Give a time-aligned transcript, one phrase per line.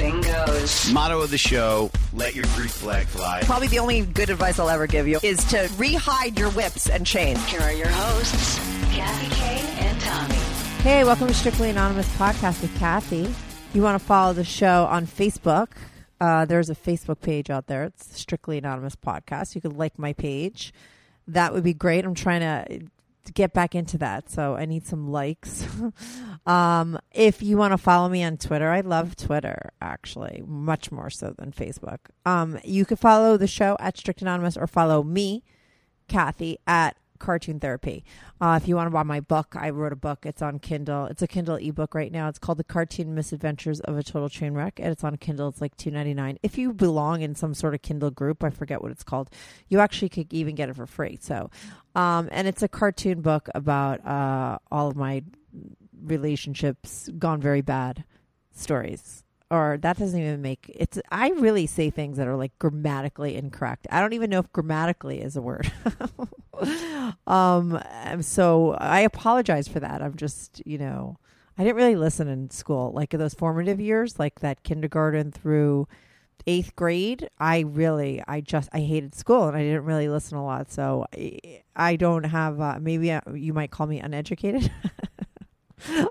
[0.00, 0.92] And anything goes.
[0.92, 3.40] Motto of the show: Let your Greek flag fly.
[3.44, 7.06] Probably the only good advice I'll ever give you is to rehide your whips and
[7.06, 7.44] chains.
[7.46, 8.58] Here are your hosts,
[8.94, 10.34] Kathy Kay and Tommy.
[10.82, 13.32] Hey, welcome to Strictly Anonymous podcast with Kathy.
[13.74, 15.68] You want to follow the show on Facebook?
[16.20, 17.84] Uh, there's a Facebook page out there.
[17.84, 19.54] It's Strictly Anonymous podcast.
[19.54, 20.72] You could like my page.
[21.26, 22.04] That would be great.
[22.04, 22.86] I'm trying to
[23.32, 25.66] get back into that, so I need some likes.
[26.46, 31.10] um, if you want to follow me on Twitter, I love Twitter actually, much more
[31.10, 31.98] so than Facebook.
[32.26, 35.44] Um, you can follow the show at Strict Anonymous or follow me,
[36.08, 38.04] Kathy, at Cartoon Therapy.
[38.40, 40.24] Uh, if you want to buy my book, I wrote a book.
[40.24, 41.06] It's on Kindle.
[41.06, 42.28] It's a Kindle ebook right now.
[42.28, 45.48] It's called The Cartoon Misadventures of a Total Train Wreck, and it's on Kindle.
[45.48, 46.38] It's like two ninety nine.
[46.42, 49.30] If you belong in some sort of Kindle group, I forget what it's called,
[49.68, 51.18] you actually could even get it for free.
[51.20, 51.50] So,
[51.94, 55.22] um, and it's a cartoon book about uh, all of my
[56.02, 58.04] relationships gone very bad
[58.52, 63.36] stories or that doesn't even make it's i really say things that are like grammatically
[63.36, 63.86] incorrect.
[63.90, 65.70] I don't even know if grammatically is a word.
[67.28, 67.80] Um
[68.20, 70.02] so i apologize for that.
[70.02, 71.16] I'm just you know
[71.56, 72.92] i didn't really listen in school.
[72.92, 75.86] Like those formative years like that kindergarten through
[76.46, 80.44] eighth grade i really i just i hated school and i didn't really listen a
[80.44, 80.70] lot.
[80.72, 84.70] So i, I don't have uh, maybe uh, you might call me uneducated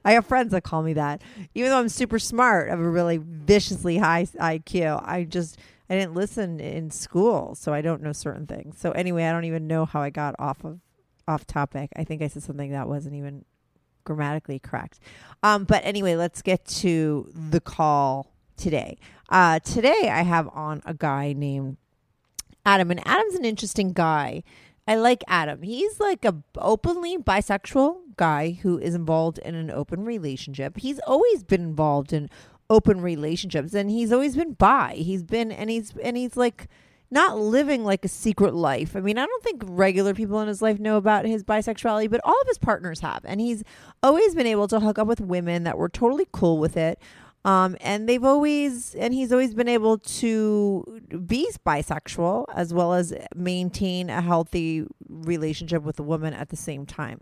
[0.05, 1.21] I have friends that call me that.
[1.55, 5.01] Even though I'm super smart, I have a really viciously high IQ.
[5.05, 5.57] I just
[5.89, 8.77] I didn't listen in school, so I don't know certain things.
[8.79, 10.79] So anyway, I don't even know how I got off of
[11.27, 11.89] off topic.
[11.95, 13.45] I think I said something that wasn't even
[14.03, 14.99] grammatically correct.
[15.43, 18.97] Um, but anyway, let's get to the call today.
[19.29, 21.77] Uh, today I have on a guy named
[22.65, 24.43] Adam, and Adam's an interesting guy.
[24.87, 25.63] I like Adam.
[25.63, 30.77] He's like a openly bisexual guy who is involved in an open relationship.
[30.77, 32.29] He's always been involved in
[32.69, 34.95] open relationships and he's always been bi.
[34.95, 36.67] He's been and he's and he's like
[37.09, 38.95] not living like a secret life.
[38.95, 42.21] I mean, I don't think regular people in his life know about his bisexuality, but
[42.23, 43.21] all of his partners have.
[43.23, 43.63] And he's
[44.03, 46.99] always been able to hook up with women that were totally cool with it.
[47.47, 53.13] Um, and they've always, and he's always been able to be bisexual as well as
[53.33, 57.21] maintain a healthy relationship with a woman at the same time.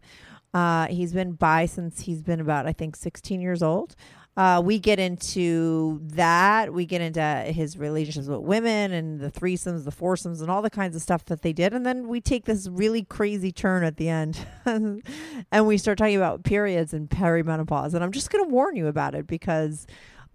[0.52, 3.96] Uh, he's been bi since he's been about, I think, 16 years old.
[4.36, 6.74] Uh, we get into that.
[6.74, 10.72] We get into his relationships with women and the threesomes, the foursomes, and all the
[10.72, 11.72] kinds of stuff that they did.
[11.72, 16.18] And then we take this really crazy turn at the end and we start talking
[16.18, 17.94] about periods and perimenopause.
[17.94, 19.86] And I'm just going to warn you about it because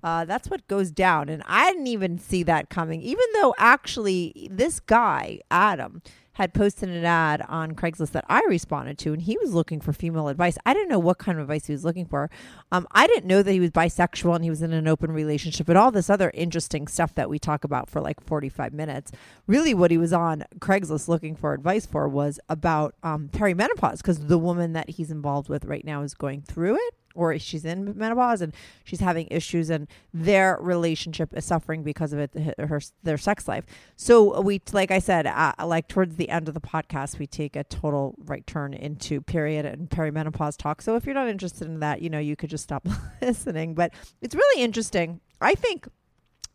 [0.02, 1.28] uh, that's what goes down.
[1.28, 6.02] And I didn't even see that coming, even though actually this guy, Adam,
[6.34, 9.92] had posted an ad on Craigslist that I responded to, and he was looking for
[9.92, 10.56] female advice.
[10.64, 12.30] I didn't know what kind of advice he was looking for.
[12.72, 15.68] Um, I didn't know that he was bisexual and he was in an open relationship,
[15.68, 19.12] and all this other interesting stuff that we talk about for like 45 minutes.
[19.46, 24.26] Really, what he was on Craigslist looking for advice for was about um, perimenopause, because
[24.26, 27.96] the woman that he's involved with right now is going through it or she's in
[27.96, 28.54] menopause and
[28.84, 33.64] she's having issues and their relationship is suffering because of it her their sex life.
[33.96, 37.56] So we like i said uh, like towards the end of the podcast we take
[37.56, 40.82] a total right turn into period and perimenopause talk.
[40.82, 42.86] So if you're not interested in that you know you could just stop
[43.22, 43.74] listening.
[43.74, 45.20] But it's really interesting.
[45.40, 45.88] I think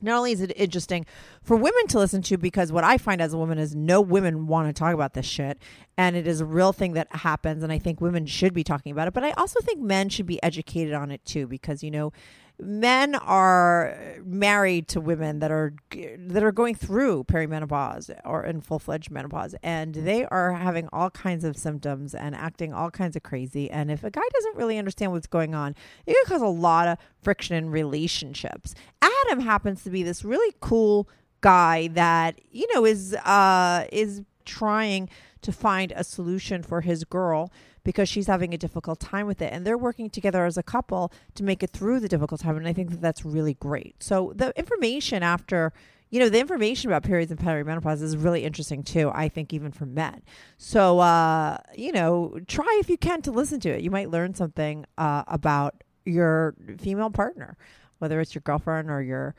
[0.01, 1.06] not only is it interesting
[1.41, 4.47] for women to listen to because what I find as a woman is no women
[4.47, 5.57] want to talk about this shit
[5.97, 8.91] and it is a real thing that happens and I think women should be talking
[8.91, 11.91] about it but I also think men should be educated on it too because you
[11.91, 12.11] know
[12.59, 19.11] men are married to women that are that are going through perimenopause or in full-fledged
[19.11, 23.69] menopause and they are having all kinds of symptoms and acting all kinds of crazy
[23.69, 25.75] and if a guy doesn't really understand what's going on
[26.06, 28.74] it can cause a lot of friction in relationships.
[29.01, 31.09] Adam happens to be this really cool
[31.41, 35.09] guy that you know is uh is trying
[35.41, 37.51] to find a solution for his girl
[37.85, 39.53] because she's having a difficult time with it.
[39.53, 42.57] And they're working together as a couple to make it through the difficult time.
[42.57, 44.03] And i think that that's really great.
[44.03, 45.71] So the information after
[46.09, 49.71] you know the information about periods and perimenopause is really interesting too i think even
[49.71, 50.21] for men.
[50.57, 53.81] So uh you know try if you can to listen to it.
[53.81, 57.57] You might learn something uh about your female partner
[57.99, 59.35] whether it's your girlfriend or your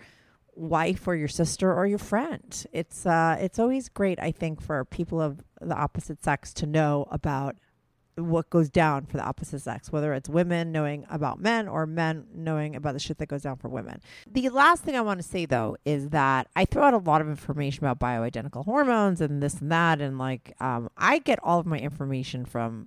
[0.54, 2.66] wife or your sister or your friend.
[2.72, 7.06] It's uh it's always great i think for people of the opposite sex to know
[7.10, 7.56] about
[8.16, 12.26] what goes down for the opposite sex, whether it's women knowing about men or men
[12.34, 14.00] knowing about the shit that goes down for women.
[14.30, 17.20] The last thing I want to say though is that I throw out a lot
[17.20, 21.60] of information about bioidentical hormones and this and that, and like um, I get all
[21.60, 22.86] of my information from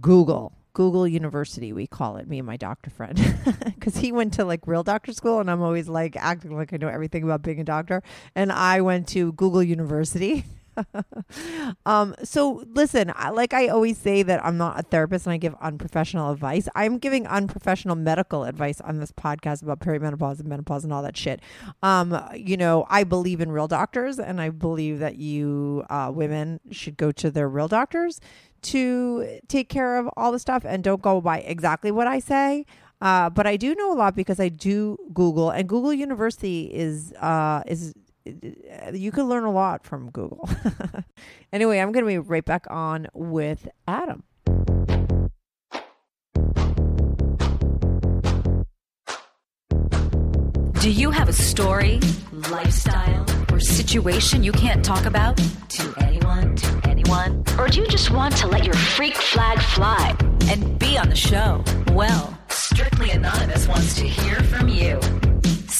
[0.00, 0.52] Google.
[0.74, 3.20] Google University, we call it, me and my doctor friend,
[3.64, 6.78] because he went to like real doctor school, and I'm always like acting like I
[6.78, 8.02] know everything about being a doctor.
[8.34, 10.46] And I went to Google University.
[11.86, 15.36] um, so listen, I, like I always say that I'm not a therapist and I
[15.36, 16.68] give unprofessional advice.
[16.74, 21.16] I'm giving unprofessional medical advice on this podcast about perimenopause and menopause and all that
[21.16, 21.40] shit.
[21.82, 26.60] Um, you know, I believe in real doctors and I believe that you uh, women
[26.70, 28.20] should go to their real doctors
[28.62, 32.64] to take care of all the stuff and don't go by exactly what I say.
[33.00, 37.12] Uh, but I do know a lot because I do Google, and Google University is
[37.14, 40.48] uh, is you can learn a lot from Google.
[41.52, 44.24] anyway, I'm going to be right back on with Adam.
[50.80, 52.00] Do you have a story,
[52.50, 57.44] lifestyle, or situation you can't talk about to anyone, to anyone?
[57.56, 60.16] Or do you just want to let your freak flag fly
[60.48, 61.62] and be on the show?
[61.92, 64.98] Well, Strictly Anonymous wants to hear from you.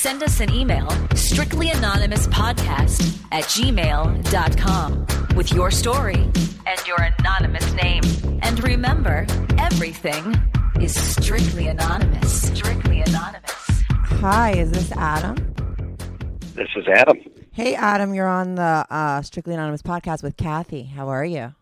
[0.02, 5.06] Send us an email, strictlyanonymouspodcast at gmail.com,
[5.36, 8.02] with your story and your anonymous name.
[8.42, 9.24] And remember,
[9.58, 10.34] everything
[10.80, 12.48] is strictly anonymous.
[12.48, 13.84] Strictly anonymous.
[14.18, 15.36] Hi, is this Adam?
[16.56, 17.20] This is Adam.
[17.52, 20.82] Hey, Adam, you're on the uh, Strictly Anonymous podcast with Kathy.
[20.82, 21.54] How are you?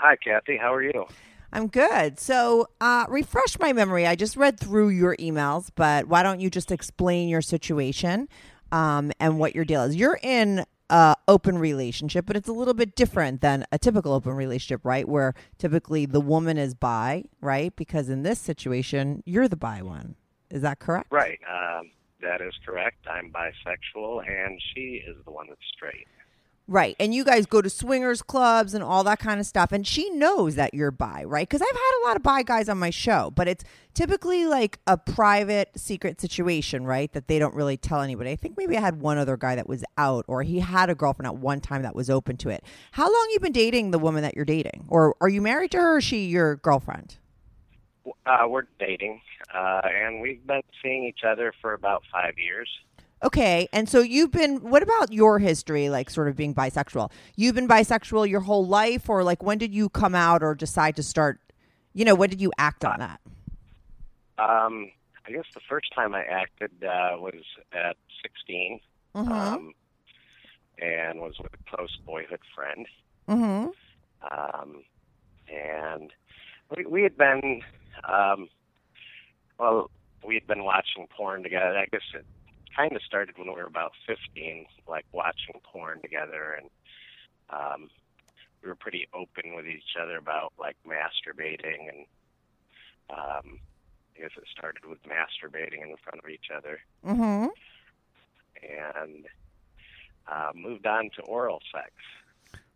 [0.00, 0.56] Hi, Kathy.
[0.56, 1.06] How are you?
[1.52, 2.20] I'm good.
[2.20, 4.06] So, uh, refresh my memory.
[4.06, 8.28] I just read through your emails, but why don't you just explain your situation
[8.70, 9.96] um, and what your deal is?
[9.96, 14.32] You're in a open relationship, but it's a little bit different than a typical open
[14.32, 15.08] relationship, right?
[15.08, 17.74] Where typically the woman is bi, right?
[17.74, 20.16] Because in this situation, you're the bi one.
[20.50, 21.08] Is that correct?
[21.10, 21.38] Right.
[21.48, 23.06] Um, that is correct.
[23.08, 26.06] I'm bisexual, and she is the one that's straight.
[26.70, 26.94] Right.
[27.00, 29.72] And you guys go to swingers clubs and all that kind of stuff.
[29.72, 31.48] And she knows that you're bi, right?
[31.48, 34.78] Because I've had a lot of bi guys on my show, but it's typically like
[34.86, 37.12] a private, secret situation, right?
[37.12, 38.30] That they don't really tell anybody.
[38.30, 40.94] I think maybe I had one other guy that was out, or he had a
[40.94, 42.62] girlfriend at one time that was open to it.
[42.92, 44.84] How long you been dating the woman that you're dating?
[44.86, 47.16] Or are you married to her or is she your girlfriend?
[48.24, 49.20] Uh, we're dating,
[49.52, 52.68] uh, and we've been seeing each other for about five years.
[53.22, 54.56] Okay, and so you've been.
[54.70, 57.10] What about your history, like sort of being bisexual?
[57.36, 60.96] You've been bisexual your whole life, or like when did you come out or decide
[60.96, 61.38] to start?
[61.92, 63.20] You know, when did you act on that?
[64.38, 64.90] Um,
[65.26, 68.80] I guess the first time I acted uh, was at 16,
[69.14, 69.32] Mm-hmm.
[69.32, 69.72] um,
[70.80, 72.86] and was with a close boyhood friend.
[73.28, 73.68] mm-hmm.
[74.32, 74.82] um,
[75.52, 76.12] and
[76.76, 77.60] we, we had been,
[78.08, 78.48] um,
[79.58, 79.90] well,
[80.24, 81.76] we had been watching porn together.
[81.76, 82.24] I guess it
[82.76, 86.70] kind of started when we were about 15, like watching porn together, and
[87.50, 87.90] um,
[88.62, 92.06] we were pretty open with each other about like masturbating, and
[93.10, 93.58] um,
[94.16, 97.46] I guess it started with masturbating in front of each other, Mm-hmm.
[98.62, 99.26] and
[100.30, 101.90] uh, moved on to oral sex.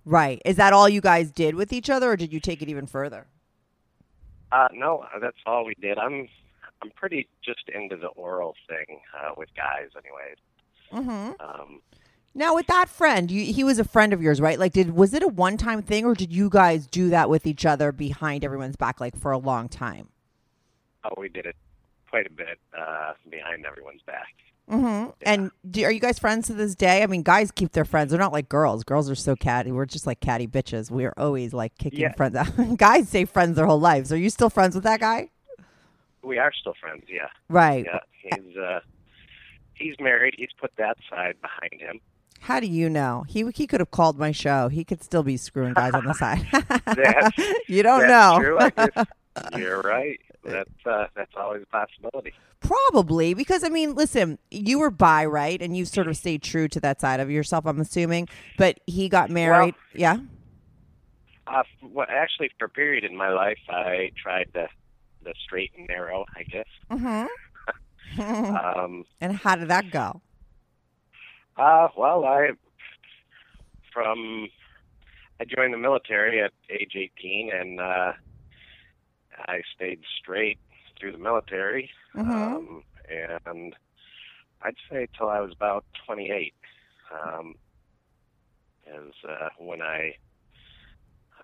[0.06, 0.42] Right.
[0.44, 2.86] Is that all you guys did with each other, or did you take it even
[2.86, 3.26] further?
[4.52, 5.98] Uh, no, that's all we did.
[5.98, 6.28] I'm
[6.84, 10.36] I'm pretty just into the oral thing uh, with guys, anyways.
[10.92, 11.40] Mm-hmm.
[11.42, 11.80] Um,
[12.34, 14.58] Now, with that friend, you, he was a friend of yours, right?
[14.58, 17.46] Like, did was it a one time thing, or did you guys do that with
[17.46, 20.08] each other behind everyone's back, like for a long time?
[21.06, 21.54] oh, we did it
[22.08, 24.34] quite a bit uh, behind everyone's back.
[24.70, 25.10] Mm-hmm.
[25.20, 27.02] And do, are you guys friends to this day?
[27.02, 28.08] I mean, guys keep their friends.
[28.10, 28.84] They're not like girls.
[28.84, 29.70] Girls are so catty.
[29.70, 30.90] We're just like catty bitches.
[30.90, 32.14] We are always like kicking Yeah.
[32.14, 32.48] friends out.
[32.78, 34.10] guys stay friends their whole lives.
[34.12, 35.28] Are you still friends with that guy?
[36.24, 37.28] We are still friends, yeah.
[37.48, 37.84] Right.
[37.86, 38.80] Yeah, he's uh,
[39.74, 40.34] he's married.
[40.38, 42.00] He's put that side behind him.
[42.40, 43.24] How do you know?
[43.28, 44.68] He he could have called my show.
[44.68, 46.46] He could still be screwing guys on the side.
[47.68, 48.70] You don't that's know.
[48.70, 49.06] Guess
[49.58, 50.20] you're right.
[50.44, 52.34] That's uh, that's always a possibility.
[52.60, 55.60] Probably because I mean, listen, you were bi, right?
[55.60, 58.28] And you sort of stayed true to that side of yourself, I'm assuming.
[58.58, 59.74] But he got married.
[59.94, 60.18] yeah.
[61.46, 64.66] Uh, well, actually, for a period in my life, I tried the
[65.24, 66.24] the straight and narrow.
[66.36, 66.66] I guess.
[66.90, 67.26] Mm-hmm.
[68.20, 70.20] Um, and how did that go?
[71.56, 72.50] Uh, well, I
[73.92, 74.48] from
[75.40, 78.12] I joined the military at age 18, and uh,
[79.46, 80.58] I stayed straight
[80.98, 82.56] through the military, Mhm.
[82.56, 83.74] um, and
[84.62, 86.54] I'd say till I was about 28.
[87.12, 87.54] Um,
[88.86, 90.14] is uh, when I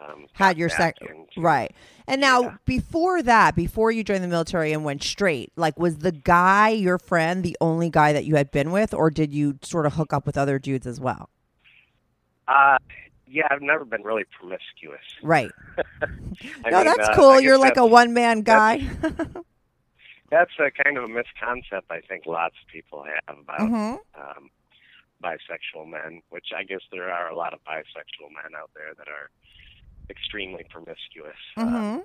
[0.03, 0.97] um, had your back sec
[1.37, 1.73] right.
[2.07, 2.57] And now Yeah.
[2.65, 6.99] before that before you joined the military and went straight like was the guy your
[6.99, 10.13] friend the only guy that you had been with or did you sort of hook
[10.13, 11.31] up with other dudes as well?
[12.49, 12.79] Uh,
[13.27, 15.05] yeah, I've never been really promiscuous.
[15.23, 15.55] right.
[16.71, 17.41] No mean, that's uh, cool.
[17.41, 18.81] you're like a one-man guy.
[20.31, 24.51] That's a kind of a misconcept I think lots of people have about hmm um,
[25.23, 29.09] bisexual men, which I guess there are a lot of bisexual men out there that
[29.09, 29.31] are
[30.11, 31.37] extremely promiscuous.
[31.57, 32.05] hmm Um,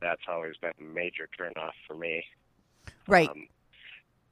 [0.00, 2.24] that's always been a major turnoff for me.
[3.08, 3.48] right Um,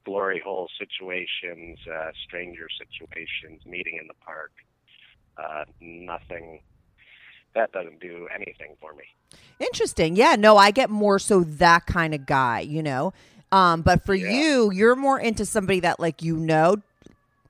[0.05, 4.51] glory hole situations, uh, stranger situations, meeting in the park.
[5.37, 6.61] Uh, nothing.
[7.53, 9.03] That doesn't do anything for me.
[9.59, 10.15] Interesting.
[10.15, 13.13] Yeah, no, I get more so that kind of guy, you know.
[13.51, 14.29] Um, but for Yeah.
[14.31, 16.77] you, you're more into somebody that like you know.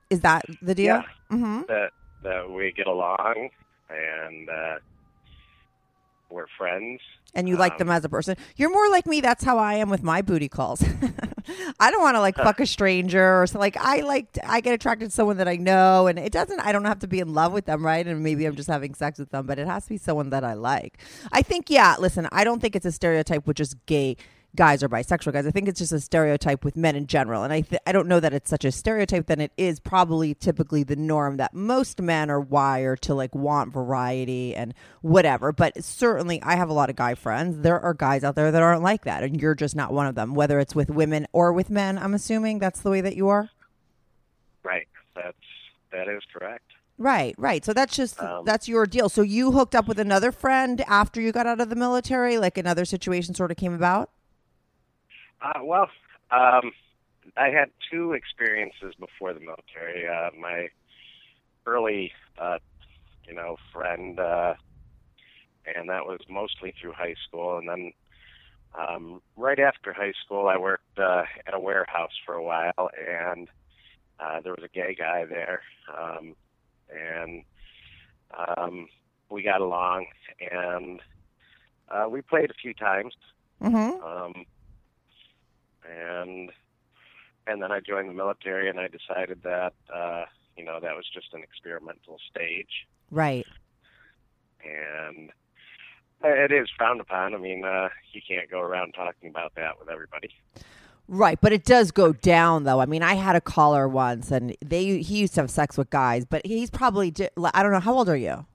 [0.10, 0.96] Is that the deal?
[0.96, 1.04] Yeah.
[1.32, 1.62] Mm-hmm.
[1.68, 1.92] That
[2.24, 3.50] that we get along
[3.90, 4.76] and uh,
[6.30, 7.02] we're friends.
[7.34, 8.36] And you like them Um, as a person.
[8.56, 9.22] You're more like me.
[9.22, 10.84] That's how I am with my booty calls.
[11.80, 13.60] I don't want to like fuck a stranger or so.
[13.60, 16.60] Like I like I get attracted to someone that I know, and it doesn't.
[16.62, 18.06] I don't have to be in love with them, right?
[18.08, 20.44] And maybe I'm just having sex with them, but it has to be someone that
[20.44, 20.98] I like.
[21.32, 21.96] I think, yeah.
[22.00, 24.18] Listen, I don't think it's a stereotype with just gay
[24.58, 25.48] guys or bisexual guys.
[25.48, 28.10] I think it's just a stereotype with men in general, and I th- I don't
[28.10, 29.28] know that it's such a stereotype.
[29.28, 33.72] Then it is probably typically the norm that most men are wired to like want
[33.72, 35.54] variety and whatever.
[35.54, 37.60] But certainly, I have a lot of guy friends.
[37.60, 40.16] There are guys out there that aren't like that, and you're just not one of
[40.16, 40.34] them.
[40.34, 43.50] Whether it's with women or with men, I'm assuming that's the way that you are.
[44.64, 44.88] Right.
[45.16, 45.38] That's
[45.92, 46.64] that is correct.
[47.00, 47.64] Right, right.
[47.64, 49.08] So that's just Um, that's your deal.
[49.08, 52.58] So you hooked up with another friend after you got out of the military, like
[52.58, 54.10] another situation sort of came about.
[55.42, 55.90] Uh, well,
[56.32, 56.72] um,
[57.36, 60.08] I had two experiences before the military.
[60.08, 60.70] Uh, my
[61.66, 62.58] early, uh,
[63.28, 64.54] you know, friend, uh,
[65.76, 67.58] and that was mostly through high school.
[67.58, 67.92] And then
[68.78, 73.48] um, right after high school, I worked uh, at a warehouse for a while, and
[74.20, 75.62] uh, there was a gay guy there,
[75.96, 76.36] um,
[76.90, 77.44] and
[78.58, 78.88] um,
[79.30, 80.06] we got along,
[80.40, 81.00] and
[81.90, 83.14] uh, we played a few times.
[83.62, 84.04] Mm-hmm.
[84.04, 84.46] Um,
[85.90, 86.52] and
[87.46, 90.26] and then I joined the military, and I decided that uh,
[90.58, 93.46] you know that was just an experimental stage, Right.
[94.64, 95.30] and
[96.24, 97.34] it is frowned upon.
[97.34, 100.30] I mean, uh, you can't go around talking about that with everybody.
[101.08, 102.82] Right, but it does go down though.
[102.82, 105.90] I mean, I had a caller once, and they he used to have sex with
[105.90, 107.14] guys, but he's probably
[107.54, 108.46] I don't know how old are you?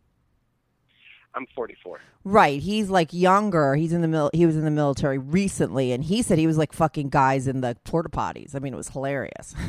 [1.35, 2.01] I'm 44.
[2.25, 3.75] Right, he's like younger.
[3.75, 6.59] He's in the mil- he was in the military recently, and he said he was
[6.59, 8.55] like fucking guys in the porta potties.
[8.55, 9.55] I mean, it was hilarious.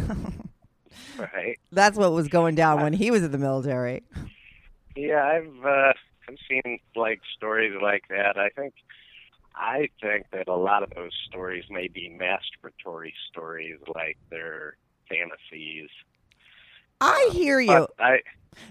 [1.18, 1.60] Right?
[1.72, 4.04] That's what was going down when he was in the military.
[4.96, 5.94] Yeah, I've uh,
[6.28, 8.38] I've seen like stories like that.
[8.38, 8.74] I think
[9.56, 14.78] I think that a lot of those stories may be masturbatory stories, like they're
[15.10, 15.90] fantasies.
[17.02, 17.68] I hear you.
[17.68, 18.20] But I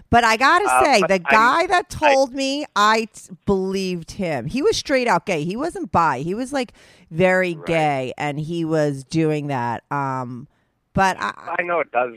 [0.09, 4.45] But I gotta Uh, say, the guy that told me, I t- believed him.
[4.47, 5.43] He was straight out gay.
[5.43, 6.19] He wasn't bi.
[6.19, 6.73] He was like
[7.11, 7.65] very Right.
[7.65, 9.83] gay, and he was doing that.
[9.91, 10.47] Um,
[10.93, 12.13] but I, I know it does.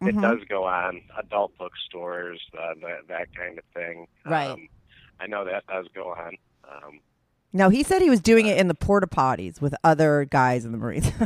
[0.00, 0.22] It Mhm.
[0.22, 4.06] does go on adult bookstores, uh, that that kind of thing.
[4.24, 4.50] Right.
[4.50, 4.68] Um,
[5.20, 6.36] I know that does go on.
[6.70, 7.00] Um,
[7.52, 10.70] no, he said he was doing it in the porta potties with other guys in
[10.72, 11.10] the Marines.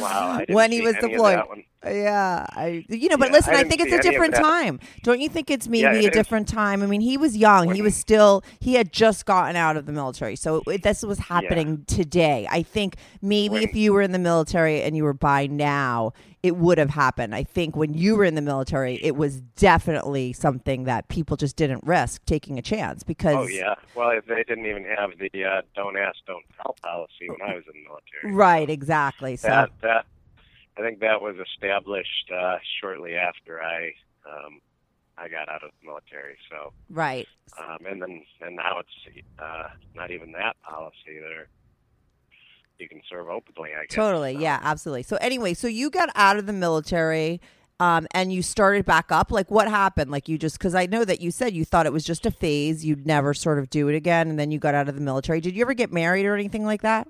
[0.00, 0.32] wow.
[0.32, 1.40] I didn't When he was deployed.
[1.86, 4.80] Yeah, I you know, but Yeah, listen, I I, think it's a different time.
[5.02, 6.10] Don't you think it's maybe Yeah, a is.
[6.10, 6.82] different time?
[6.82, 7.70] I mean, he was young.
[7.70, 11.18] he was still he had just gotten out of the military, so it, this was
[11.18, 12.46] happening today.
[12.50, 16.12] I think maybe if you were in the military and you were bi now,
[16.42, 17.34] it would have happened.
[17.34, 21.56] I think when you were in the military, it was definitely something that people just
[21.56, 23.74] didn't risk taking a chance because Oh yeah.
[23.94, 27.64] Well, they didn't even have the uh, "don't ask, don't tell" policy when I was
[27.72, 28.34] in the military.
[28.34, 29.36] right, exactly.
[29.36, 30.06] So That that
[30.78, 33.92] I think that was established uh, shortly after I
[34.26, 34.60] um,
[35.18, 36.36] I got out of the military.
[36.50, 37.26] So right.
[37.58, 41.18] um, and then and now it's uh, not even that policy.
[41.20, 41.48] There,
[42.78, 43.70] you can serve openly.
[43.74, 43.94] I guess.
[43.94, 44.34] Totally.
[44.34, 45.04] So, Yeah, absolutely.
[45.04, 47.40] So anyway, so you got out of the military
[47.80, 49.30] um, and you started back up.
[49.30, 50.10] Like what happened?
[50.10, 52.30] Like you just because I know that you said you thought it was just a
[52.30, 55.00] phase, you'd never sort of do it again, and then you got out of the
[55.00, 55.40] military.
[55.40, 57.08] Did you ever get married or anything like that?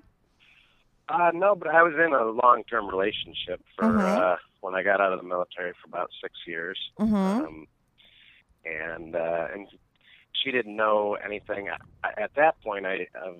[1.09, 4.01] Uh, no, but I was in a long-term relationship for Mhm.
[4.33, 6.77] uh, when I got out of the military for about six years.
[6.99, 7.15] Mm-hmm.
[7.15, 7.67] um,
[8.65, 9.67] and uh, and
[10.33, 11.77] she didn't know anything I,
[12.21, 12.85] at that point.
[12.85, 13.35] I of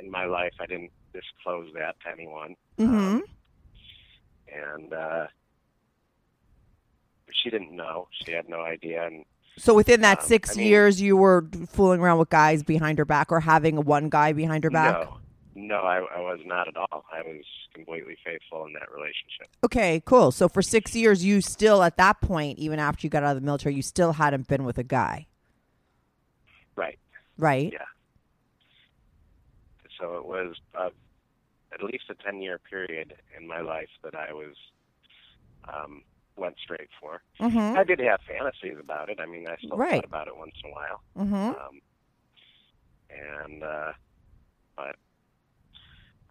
[0.00, 2.94] in my life, I didn't disclose that to anyone, Mm-hmm.
[3.16, 3.22] um,
[4.50, 5.26] and uh,
[7.30, 8.08] she didn't know.
[8.24, 9.24] She had no idea, and
[9.58, 12.96] So within that Um, six I mean- years, you were fooling around with guys behind
[12.98, 14.94] her back, or having one guy behind her back.
[15.04, 15.19] No,
[15.68, 17.04] no, I, I was not at all.
[17.12, 19.48] I was completely faithful in that relationship.
[19.64, 20.30] Okay, cool.
[20.32, 23.42] So for six years, you still at that point, even after you got out of
[23.42, 25.26] the military, you still hadn't been with a guy,
[26.76, 26.98] Right.
[27.38, 27.72] right?
[27.72, 27.84] Yeah.
[29.98, 30.90] So it was uh,
[31.72, 34.54] at least a ten-year period in my life that I was
[35.68, 36.02] um,
[36.36, 37.20] went straight for.
[37.38, 37.76] Mm-hmm.
[37.78, 39.20] I did have fantasies about it.
[39.20, 39.96] I mean, I still Right.
[39.96, 41.02] thought about it once in a while.
[41.18, 41.34] Mm-hmm.
[41.34, 41.80] Um,
[43.10, 43.92] and uh,
[44.76, 44.96] but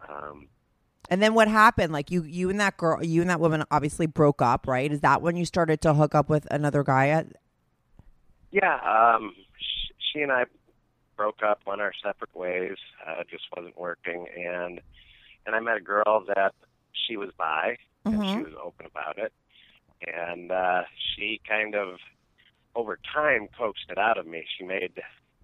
[0.08, 0.48] um,
[1.10, 1.92] And then what happened?
[1.92, 4.92] Like you, you and that girl, you and that woman obviously broke up, right?
[4.92, 7.08] Is that when you started to hook up with another guy?
[7.10, 7.28] At
[8.52, 8.80] yeah,
[9.16, 10.46] um, sh- she and I
[11.16, 12.78] broke up, went our separate ways.
[13.06, 14.82] Uh, it just wasn't working, and
[15.46, 16.54] and I met a girl that
[17.08, 18.44] she was bi, and she Mhm.
[18.44, 19.34] was open about it,
[20.08, 20.84] and uh,
[21.16, 21.98] she kind of
[22.76, 24.46] over time coaxed it out of me.
[24.58, 25.02] She made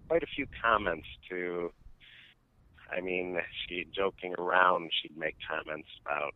[0.07, 1.71] quite a few comments to.
[2.91, 4.91] I mean, she joking around.
[5.01, 6.33] She'd make comments about,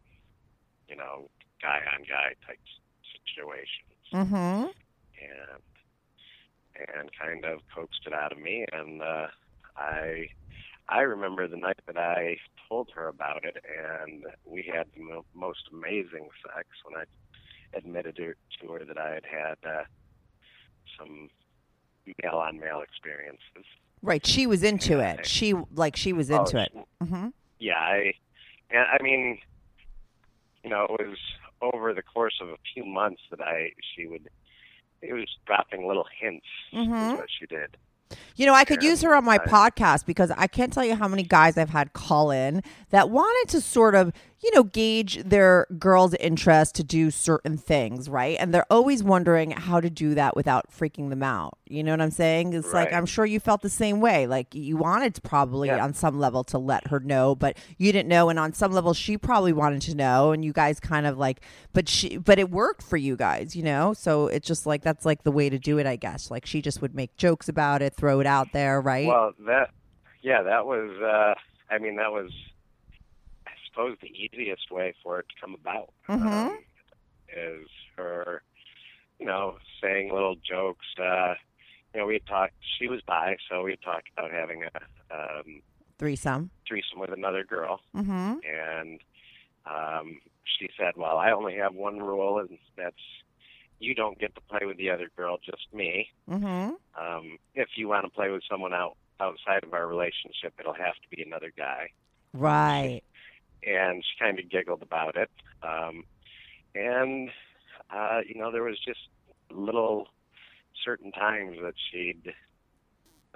[0.87, 1.29] you know,
[1.61, 2.59] guy on guy type
[3.35, 4.65] situations mm-hmm.
[4.65, 5.61] and
[6.75, 9.27] and kind of coaxed it out of me and uh
[9.75, 10.27] I
[10.87, 12.37] I remember the night that I
[12.67, 13.57] told her about it
[14.07, 17.05] and we had the mo- most amazing sex when I
[17.77, 19.83] admitted to, to her that I had had uh,
[20.97, 21.29] some
[22.23, 23.65] male on male experiences.
[24.01, 24.25] Right.
[24.25, 25.25] She was into it.
[25.25, 26.71] She like she was Oh, into it.
[27.03, 27.27] Mm-hmm.
[27.59, 28.13] Yeah, I
[28.71, 29.39] and I mean
[30.63, 31.17] you know, it was
[31.61, 34.29] over the course of a few months that I she would
[35.01, 37.13] it was dropping little hints Mhm.
[37.13, 37.77] is what she did.
[38.35, 41.07] You know, I could use her on my podcast because I can't tell you how
[41.07, 45.67] many guys I've had call in that wanted to sort of, you know, gauge their
[45.77, 48.37] girl's interest to do certain things, right?
[48.39, 51.57] And they're always wondering how to do that without freaking them out.
[51.67, 52.53] You know what I'm saying?
[52.53, 54.27] It's like I'm sure you felt the same way.
[54.27, 55.83] Like you wanted to probably Yeah.
[55.83, 58.93] on some level to let her know, but you didn't know and on some level
[58.93, 61.41] she probably wanted to know and you guys kind of like
[61.73, 63.93] but she but it worked for you guys, you know?
[63.93, 66.31] So it's just like that's like the way to do it, I guess.
[66.31, 69.05] Like she just would make jokes about it, throw it out there, right?
[69.07, 69.71] Well, that
[70.21, 71.33] yeah, that was uh
[71.73, 72.31] I mean that was
[73.69, 75.89] suppose the easiest way for it to come about.
[76.07, 76.47] Mhm.
[76.49, 76.57] Um,
[77.35, 78.41] is her
[79.19, 81.35] you know, saying little jokes, uh
[81.93, 84.69] you know, we talked she was bi, so we talked about having a
[85.15, 85.61] um
[85.97, 86.49] Threesome.
[86.67, 88.37] threesome with another girl Mm-hmm.
[88.47, 88.99] and
[89.65, 92.95] um she said, Well, I only have one rule and that's
[93.79, 96.09] you don't get to play with the other girl, just me.
[96.29, 96.71] Mm-hmm.
[97.01, 100.95] Um, if you want to play with someone out outside of our relationship, it'll have
[100.95, 101.89] to be another guy.
[102.33, 103.01] Right.
[103.65, 105.29] And she kind of giggled about it.
[105.63, 106.03] Um,
[106.75, 107.29] and
[107.93, 108.99] uh, you know, there was just
[109.51, 110.07] little
[110.85, 112.33] certain times that she'd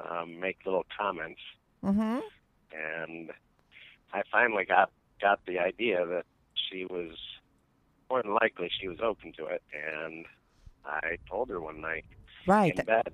[0.09, 1.41] um, make little comments,
[1.83, 2.19] Mm-hmm.
[2.71, 3.31] and
[4.13, 4.89] I finally got
[5.21, 7.17] got the idea that she was
[8.09, 10.25] more than likely she was open to it, and
[10.85, 12.05] I told her one night
[12.47, 12.73] Right.
[12.77, 13.13] in bed.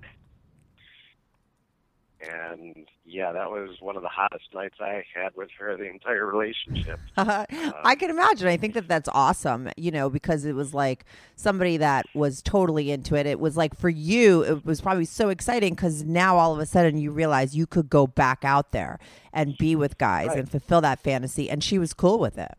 [2.22, 6.26] And yeah, that was one of the hottest nights I had with her the entire
[6.26, 7.00] relationship.
[7.18, 8.48] I can imagine.
[8.50, 11.06] I think that that's awesome, you know, because it was like
[11.38, 13.26] somebody that was totally into it.
[13.26, 16.66] It was like for you, it was probably so exciting because now all of a
[16.66, 19.00] sudden you realize you could go back out there
[19.32, 20.40] and be with guys Right.
[20.40, 21.50] and fulfill that fantasy.
[21.50, 22.52] And she was cool with it.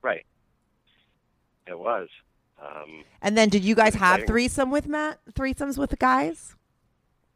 [0.00, 0.24] Right.
[1.66, 2.08] It was.
[2.62, 5.18] Um, And then did you guys have threesome with Matt?
[5.32, 6.54] Threesomes with the guys?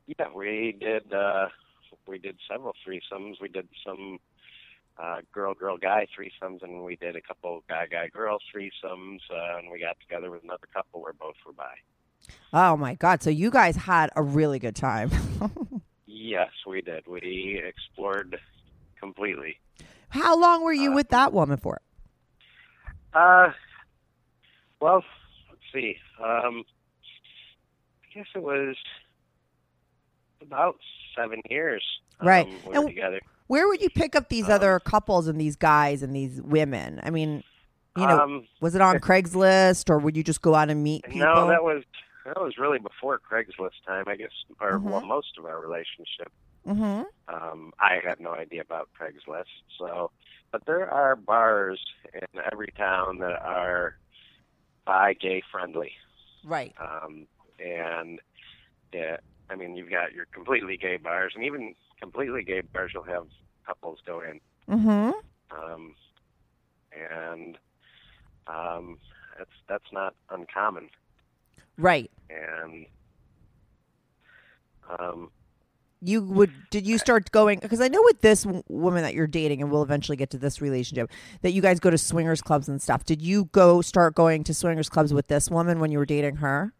[0.09, 1.13] Yeah, we did.
[1.13, 1.49] Uh,
[2.07, 3.41] we did several threesomes.
[3.41, 4.19] We did some
[4.99, 9.21] uh, girl, girl, guy threesomes, and we did a couple guy, guy, girl threesomes.
[9.31, 11.75] Uh, and we got together with another couple where both were bi.
[12.53, 13.23] Oh my God.
[13.23, 15.11] So you guys had a really good time.
[16.11, 17.07] Yes, we did.
[17.07, 18.39] We explored
[18.99, 19.61] completely.
[20.09, 21.81] How long were you Uh, with that woman for?
[23.13, 23.53] Uh,
[24.81, 25.05] well,
[25.51, 25.97] let's see.
[26.19, 26.65] Um,
[28.05, 28.75] I guess it was
[30.49, 30.77] about
[31.17, 31.85] seven years.
[32.23, 32.47] Right.
[32.47, 33.21] Um, we And- were together.
[33.47, 37.01] Where would you pick up these Um, other couples and these guys and these women?
[37.03, 37.43] I mean,
[37.97, 41.05] you know, um, was it on Craigslist or would you just go out and meet
[41.05, 41.21] people?
[41.21, 41.83] no, that was
[42.27, 44.83] that was really before Craigslist time, I guess, or Mhm.
[44.83, 46.31] well, most of our relationship.
[46.67, 49.47] hmm Um, I had no idea about Craigslist,
[49.79, 50.11] so.
[50.51, 51.81] But there are bars
[52.13, 53.97] in every town that are
[54.85, 55.93] bi gay friendly.
[56.45, 56.75] Right.
[56.79, 57.27] um,
[57.59, 58.21] and
[58.93, 59.17] yeah,
[59.51, 63.27] I mean you've got your completely gay bars, and even completely gay bars you'll have
[63.67, 65.11] couples go in, hmm
[65.51, 65.95] um,
[66.93, 67.59] and
[68.47, 68.99] um,
[69.37, 70.89] that's that's not uncommon.
[71.77, 72.11] Right.
[72.31, 72.87] And
[74.89, 75.31] Um,
[76.01, 79.61] You would did you start going because I know with this woman that you're dating
[79.63, 81.11] and we'll eventually get to this relationship
[81.43, 83.05] that you guys go to swingers clubs and stuff.
[83.05, 86.37] Did you go start going to swingers clubs with this woman when you were dating
[86.37, 86.73] her?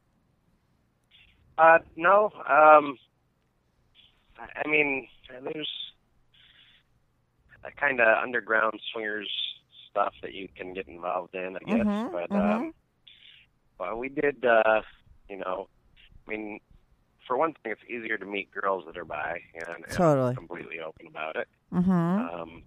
[1.59, 2.97] Uh, no, um,
[4.39, 5.71] I mean, there's
[7.65, 9.31] a kind of underground swingers
[9.91, 11.87] stuff that you can get involved in, I guess.
[11.87, 12.55] Mhm, but mhm.
[12.55, 12.75] um,
[13.79, 14.45] well, we did.
[14.45, 14.83] Uh,
[15.29, 15.69] you know,
[16.27, 16.61] I mean,
[17.27, 20.35] for one thing, it's easier to meet girls that are bi and, and Totally.
[20.35, 21.49] completely open about it.
[21.73, 21.93] Mm-hmm.
[21.93, 22.63] Um,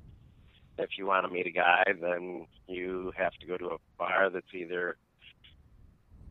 [0.78, 4.30] if you want to meet a guy, then you have to go to a bar
[4.30, 4.98] that's either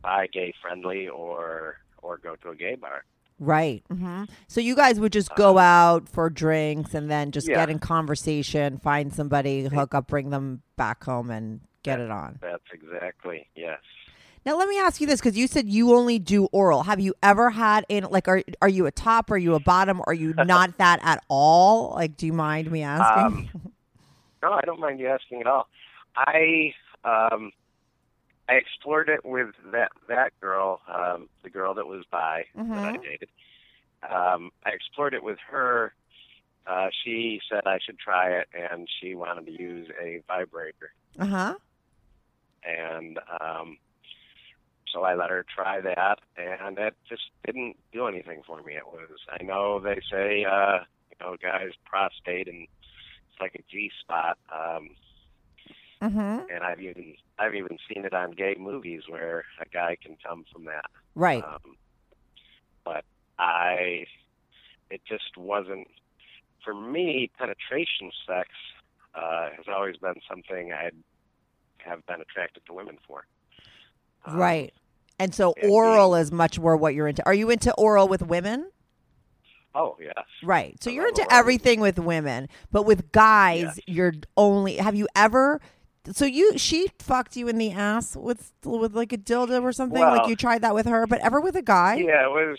[0.01, 3.03] bi gay friendly or or go to a gay bar.
[3.39, 3.83] Right.
[3.89, 7.55] hmm So you guys would just go out for drinks and then just Yeah.
[7.55, 12.37] get in conversation, find somebody, hook up, bring them back home, and get it on.
[12.41, 13.79] That's exactly yes.
[14.45, 16.83] Now let me ask you this because you said you only do oral.
[16.83, 19.29] Have you ever had in like are are you a top?
[19.31, 20.01] Are you a bottom?
[20.05, 21.91] Are you not that at all?
[21.95, 23.25] Like, do you mind me asking?
[23.25, 23.49] Um,
[24.43, 25.67] No, I don't mind you asking at all.
[26.15, 27.51] I um,
[28.49, 32.97] I explored it with that that girl, um, the girl that was bi that I
[32.97, 33.03] Mhm.
[33.03, 33.29] dated.
[34.09, 35.93] Um, I explored it with her.
[36.67, 40.93] Uh, she said I should try it, and she wanted to use a vibrator.
[41.19, 41.55] Uh huh.
[42.63, 43.77] and um,
[44.93, 48.75] so I let her try that, and it just didn't do anything for me.
[48.75, 52.63] It was I know they say uh, you know guys prostate and
[53.31, 54.89] it's like a G spot, um,
[56.01, 56.49] Mm-hmm.
[56.49, 60.45] and I've even I've even seen it on gay movies where a guy can come
[60.51, 60.85] from that.
[61.13, 61.43] Right.
[61.43, 61.75] Um,
[62.83, 63.03] but
[63.37, 64.05] I,
[64.89, 65.87] it just wasn't
[66.63, 67.29] for me.
[67.37, 68.49] Penetration sex
[69.15, 70.95] uh, has always been something I'd
[71.77, 73.25] have been attracted to women for.
[74.25, 74.73] Um, right.
[75.19, 77.23] And so and oral is much more what you're into.
[77.25, 78.71] Are you into oral with women?
[79.75, 80.25] Oh yes.
[80.43, 80.81] Right.
[80.83, 81.33] So I you're into oral.
[81.33, 84.77] everything with women, but with guys, you're only.
[84.77, 85.61] Have you ever?
[86.11, 90.01] So you she fucked you in the ass with with like a dildo or something?
[90.01, 91.95] like you tried that with her, but ever with a guy?
[91.95, 92.57] Yeah, it was.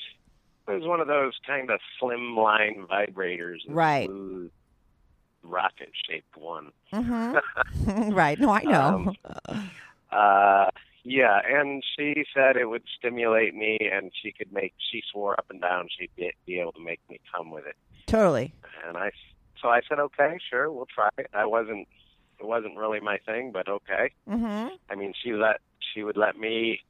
[0.68, 3.58] It was one of those kind of slim line vibrators.
[3.68, 4.08] Right.
[5.42, 6.70] Rocket shaped one.
[6.92, 8.10] Mm-hmm.
[8.12, 8.38] right.
[8.38, 9.12] No, I know.
[9.48, 9.70] Um,
[10.12, 10.70] Uh,
[11.04, 14.74] yeah, and she said it would stimulate me, and she could make.
[14.92, 17.74] She swore up and down she'd be, be able to make me come with it.
[18.06, 18.52] totally.
[18.86, 19.10] And I,
[19.60, 21.28] so I said, okay, sure, we'll try it.
[21.34, 21.88] I wasn't.
[22.42, 24.10] It wasn't really my thing, but okay.
[24.28, 24.74] Mm-hmm.
[24.90, 25.60] I mean, she let
[25.94, 26.80] she would let me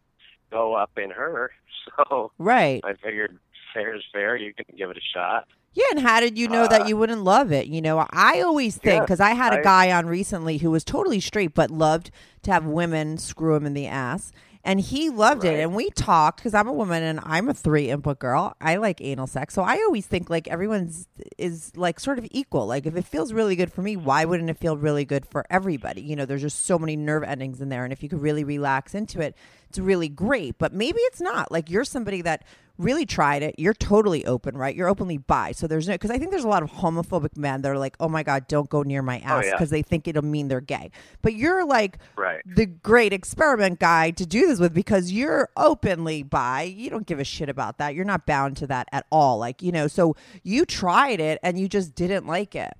[0.50, 1.50] go up in her,
[2.08, 2.80] so Right.
[2.84, 3.38] I figured
[3.74, 4.36] fair is fair.
[4.36, 5.46] You can give it a shot.
[5.74, 7.66] Yeah, and how did you know that Uh, you wouldn't love it?
[7.66, 10.70] You know, I always think Yeah, because I had a I- guy on recently who
[10.70, 12.10] was totally straight but loved
[12.42, 14.32] to have women screw him in the ass,
[14.64, 15.58] and he loved it.
[15.58, 18.54] And we talked because I'm a woman and I'm a three input girl.
[18.60, 22.66] I like anal sex, so I always think like everyone's is like sort of equal.
[22.66, 25.44] Like if it feels really good for me, why wouldn't it feel really good for
[25.50, 26.02] everybody?
[26.02, 28.44] You know, there's just so many nerve endings in there, and if you could really
[28.44, 29.36] relax into it,
[29.68, 30.58] it's really great.
[30.58, 31.50] But maybe it's not.
[31.50, 32.44] Like you're somebody that
[32.82, 33.54] really tried it.
[33.58, 34.74] You're totally open, right?
[34.74, 35.52] You're openly bi.
[35.52, 37.96] So there's no because I think there's a lot of homophobic men that are like,
[38.00, 39.52] oh my god, don't go near my ass Oh, yeah.
[39.52, 40.90] because they think it'll mean they're gay.
[41.22, 42.42] But you're like Right.
[42.44, 46.62] the great experiment guy to do this with because you're openly bi.
[46.62, 47.94] You don't give a shit about that.
[47.94, 49.38] You're not bound to that at all.
[49.38, 52.72] Like you know, so you tried it and you just didn't like it.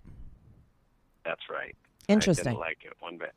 [1.24, 1.74] That's right.
[2.08, 2.56] Interesting.
[2.58, 3.32] Like it one bit.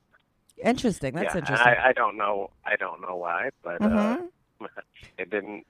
[0.63, 1.13] Interesting.
[1.13, 1.67] That's yeah, interesting.
[1.67, 2.49] I, I don't know.
[2.65, 4.29] I don't know why, but Mhm.
[4.61, 4.67] uh,
[5.19, 5.65] it didn't.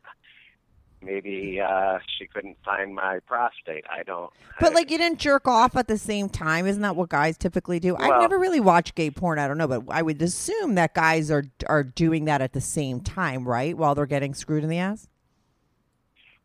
[1.06, 3.86] Maybe uh, she couldn't find my prostate.
[3.90, 4.32] I don't.
[4.60, 7.38] But I- like you didn't jerk off at the same time, isn't that what guys
[7.38, 7.96] typically do?
[7.96, 9.38] I've never really watched gay porn.
[9.40, 12.62] I don't know, but I would assume that guys are are doing that at the
[12.62, 13.78] same time, right?
[13.78, 15.08] While they're getting screwed in the ass.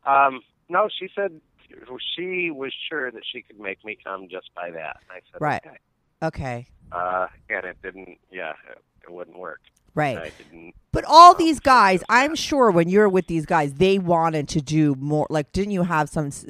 [0.06, 1.40] Um, no, she said
[2.16, 4.98] she was sure that she could make me come just by that.
[5.10, 5.60] I said, Right.
[5.66, 5.76] okay.
[6.22, 8.18] Okay, Uh, and it didn't.
[8.30, 9.60] Yeah, it, it wouldn't work.
[9.94, 10.32] Right.
[10.92, 14.94] But all these guys, I'm sure when you're with these guys, they wanted to do
[14.98, 15.26] more.
[15.30, 16.48] Like, didn't you have some t-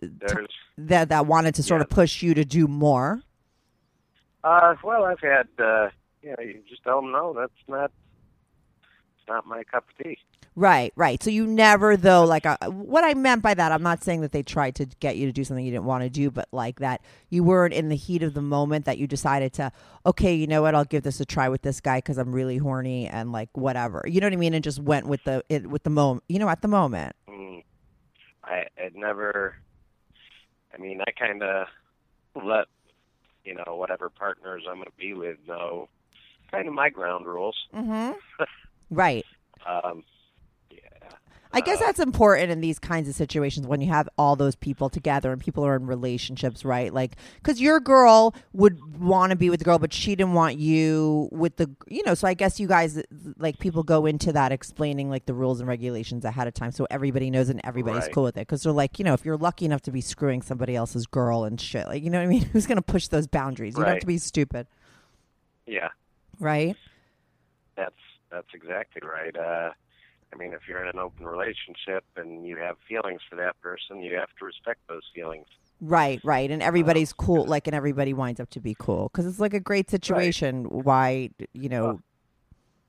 [0.79, 1.85] that that wanted to sort Yeah.
[1.85, 3.23] of push you to do more?
[4.43, 5.49] Uh, well, I've had.
[5.59, 5.91] Uh,
[6.23, 7.35] you know, you just tell them no.
[7.35, 7.91] That's not.
[9.19, 10.19] It's not my cup of tea.
[10.61, 11.23] Right, right.
[11.23, 14.33] So you never, though, like uh, what I meant by that, I'm not saying that
[14.33, 16.81] they tried to get you to do something you didn't want to do, but like
[16.81, 19.73] that you weren't in the heat of the moment that you decided to,
[20.05, 22.59] okay, you know what, I'll give this a try with this guy because I'm really
[22.59, 25.67] horny and like whatever, you know what I mean, and just went with the it,
[25.67, 27.17] with the moment, you know, at the moment.
[27.27, 27.65] Mm,
[28.45, 29.55] I had never.
[30.75, 31.69] I mean, I kind of
[32.35, 32.67] let
[33.47, 35.89] you know whatever partners I'm going to be with know
[36.51, 37.57] kind of my ground rules.
[37.75, 38.45] Mm-hmm.
[38.91, 39.25] right.
[39.67, 40.05] Um,
[41.53, 44.55] I guess Uh, that's important in these kinds of situations when you have all those
[44.55, 46.95] people together and people are in relationships, right?
[46.95, 50.59] Like, because your girl would want to be with the girl, but she didn't want
[50.59, 52.15] you with the, you know.
[52.15, 53.03] So I guess you guys,
[53.37, 56.87] like, people go into that explaining like the rules and regulations ahead of time, so
[56.91, 58.13] everybody knows and everybody's Right.
[58.13, 58.43] cool with it.
[58.47, 61.43] Because they're like, you know, if you're lucky enough to be screwing somebody else's girl
[61.45, 62.43] and shit, like, you know what I mean?
[62.53, 63.75] Who's gonna push those boundaries?
[63.77, 64.69] You don't have to be stupid,
[65.67, 65.89] yeah,
[66.39, 66.77] right?
[67.77, 67.95] that's
[68.31, 69.37] that's exactly right.
[69.37, 69.71] Uh,
[70.33, 74.03] I mean, if you're in an open relationship and you have feelings for that person,
[74.03, 75.47] you have to respect those feelings.
[75.81, 79.41] Right, right, and everybody's cool, like, and everybody winds up to be cool because it's
[79.41, 80.65] like a great situation.
[80.65, 81.85] Why, you know?
[81.85, 82.01] Well,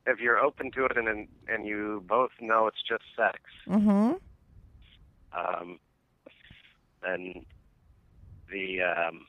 [0.07, 4.15] If you're open to it and and, and you both know it's just sex, mm-hmm.
[5.33, 5.79] um,
[7.01, 7.45] then
[8.51, 9.25] the um,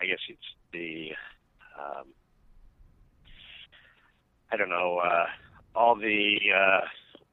[0.00, 0.40] I guess it's
[0.72, 1.10] the
[1.78, 2.06] um,
[4.50, 5.26] I don't know uh,
[5.74, 6.80] all the uh,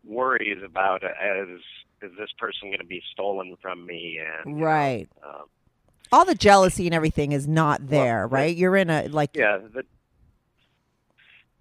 [0.06, 1.08] worries about uh,
[1.44, 1.62] is
[2.02, 5.10] is this person going to be stolen from me and you know, Right.
[5.24, 5.46] um,
[6.12, 8.56] All the jealousy and everything is not there, Well, right?
[8.56, 9.84] You're in a like yeah the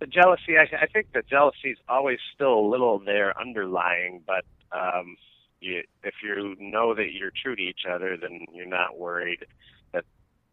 [0.00, 4.44] the jealousy I, I think the jealousy is always still a little there underlying but
[4.72, 5.16] um
[5.60, 9.46] you, if you know that you're true to each other then you're not worried
[9.94, 10.04] that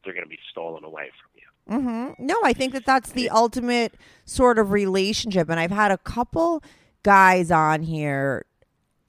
[0.03, 1.32] they're going to be stolen away from
[1.69, 3.95] you hmm No, I think that that's the ultimate
[4.25, 6.63] sort of relationship, and I've had a couple
[7.03, 8.45] guys on here,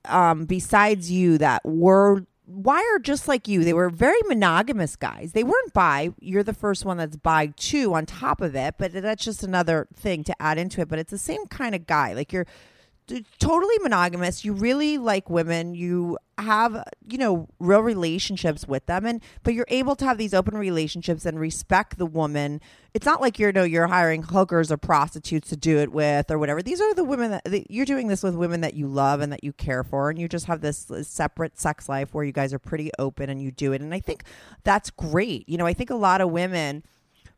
[0.06, 3.64] um, besides you, that were wired just like you.
[3.64, 5.32] They were very monogamous guys.
[5.32, 6.10] They weren't bi.
[6.20, 7.94] You're the first one that's bi too.
[7.94, 10.88] On top of it, but that's just another thing to add into it.
[10.88, 12.12] But it's the same kind of guy.
[12.12, 12.46] Like you're
[13.38, 14.44] totally monogamous.
[14.44, 15.74] You really like women.
[15.74, 20.34] You have, you know, real relationships with them and but you're able to have these
[20.34, 22.60] open relationships and respect the woman.
[22.92, 26.38] It's not like you're no you're hiring hookers or prostitutes to do it with or
[26.38, 26.62] whatever.
[26.62, 29.44] These are the women that, you're doing this with women that you love and that
[29.44, 32.58] you care for and you just have this separate sex life where you guys are
[32.58, 33.80] pretty open and you do it.
[33.80, 34.24] And I think
[34.64, 35.48] that's great.
[35.48, 36.82] You know, I think a lot of women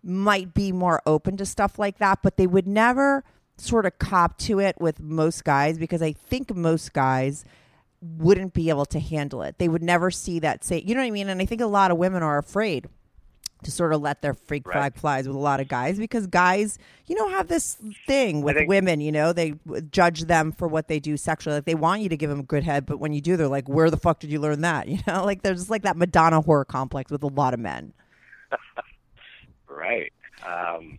[0.02, 3.24] might be more open to stuff like that, but they would never
[3.58, 7.44] sort of cop to it with most guys because I think most guys
[8.02, 9.58] wouldn't be able to handle it.
[9.58, 11.28] They would never see that say, you know what I mean?
[11.28, 12.86] And I think a lot of women are afraid
[13.64, 14.74] to sort of let their freak Right.
[14.74, 18.56] flag flies with a lot of guys because guys, you know, have this thing with
[18.56, 19.54] think- women, you know, they
[19.90, 21.56] judge them for what they do sexually.
[21.56, 23.48] Like they want you to give them a good head, but when you do, they're
[23.48, 24.86] like, where the fuck did you learn that?
[24.96, 27.94] You know, like there's just like that Madonna whore complex with a lot of men.
[29.68, 30.12] right
[30.46, 30.98] um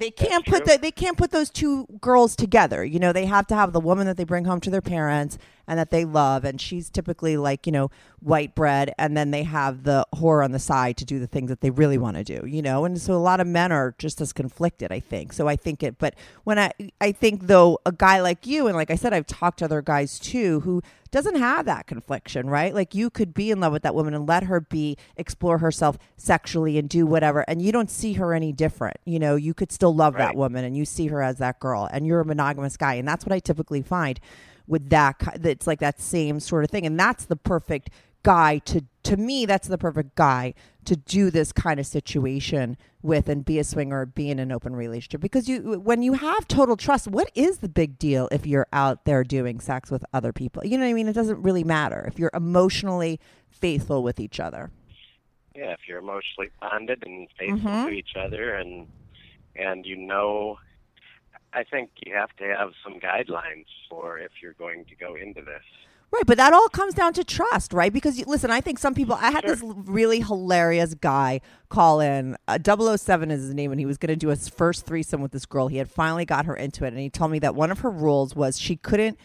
[0.00, 2.82] They can't put the, they can't put those two girls together.
[2.82, 5.36] You know, they have to have the woman that they bring home to their parents
[5.70, 9.44] and that they love, and she's typically like you know white bread, and then they
[9.44, 12.24] have the whore on the side to do the things that they really want to
[12.24, 12.44] do.
[12.44, 14.90] You know, and so a lot of men are just as conflicted.
[14.90, 15.46] I think so.
[15.46, 18.90] I think it, but when I I think though a guy like you, and like
[18.90, 22.74] I said, I've talked to other guys too who doesn't have that confliction, right?
[22.74, 25.98] Like you could be in love with that woman and let her be, explore herself
[26.16, 28.96] sexually and do whatever, and you don't see her any different.
[29.04, 31.88] You know, you could still love that woman and you see her as that girl,
[31.92, 34.18] and you're a monogamous guy, and that's what I typically find
[34.70, 35.16] with that.
[35.36, 37.90] That's like that same sort of thing, and that's the perfect
[38.22, 39.44] guy to to me.
[39.46, 40.54] That's the perfect guy
[40.84, 44.74] to do this kind of situation with and be a swinger, be in an open
[44.76, 48.66] relationship because you when you have total trust, what is the big deal if you're
[48.72, 50.64] out there doing sex with other people?
[50.64, 51.08] You know what I mean?
[51.08, 53.18] It doesn't really matter if you're emotionally
[53.50, 54.70] faithful with each other.
[55.56, 57.86] yeah if you're emotionally bonded and faithful Mhm.
[57.88, 58.86] to each other and
[59.56, 60.58] and you know
[61.52, 65.40] i think you have to have some guidelines for if you're going to go into
[65.42, 65.62] this
[66.12, 67.92] Right, but that all comes down to trust, right?
[67.92, 69.14] Because you, listen, I think some people.
[69.14, 69.54] I had Sure.
[69.54, 72.36] this really hilarious guy call in.
[72.48, 72.58] Uh,
[72.96, 75.46] 007 is his name, and he was going to do his first threesome with this
[75.46, 75.68] girl.
[75.68, 77.90] He had finally got her into it, and he told me that one of her
[77.90, 79.20] rules was she couldn't.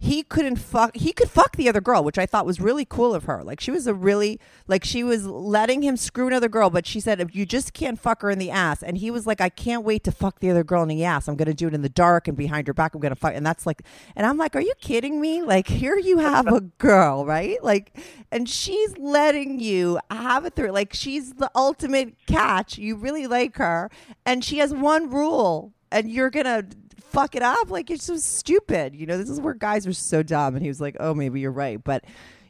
[0.00, 0.96] He couldn't fuck.
[0.96, 3.42] He could fuck the other girl, which I thought was really cool of her.
[3.42, 7.00] Like she was a really like she was letting him screw another girl, but she
[7.00, 9.48] said if you just can't fuck her in the ass, and he was like, I
[9.48, 11.26] can't wait to fuck the other girl in the ass.
[11.26, 12.94] I'm going to do it in the dark and behind her back.
[12.94, 13.82] I'm going to fuck, and that's like,
[14.14, 15.42] and I'm like, are you kidding me?
[15.42, 17.62] Like here you have a girl, right?
[17.64, 17.98] Like,
[18.30, 20.70] and she's letting you have it through.
[20.70, 22.78] Like she's the ultimate catch.
[22.78, 23.90] You really like her,
[24.24, 26.64] and she has one rule, and you're gonna
[27.00, 27.70] fuck it up.
[27.70, 28.94] Like it's so stupid.
[28.94, 30.54] You know, this is where guys are so dumb.
[30.54, 32.04] And he was like, oh, maybe you're right, but.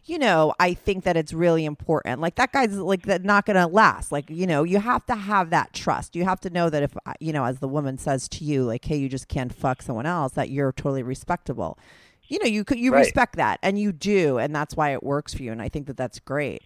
[0.04, 2.22] You know, I think that it's really important.
[2.22, 4.10] Like that guy's like that not to last.
[4.10, 6.16] Like, you know, you have to have that trust.
[6.16, 8.64] You have to know that if, uh, you know, as the woman says to you,
[8.64, 11.78] like, hey, you just can't fuck someone else, that you're totally respectable.
[12.26, 13.00] You know, you could, you Right.
[13.00, 14.38] respect that and you do.
[14.38, 15.52] And that's why it works for you.
[15.52, 16.62] And I think that that's great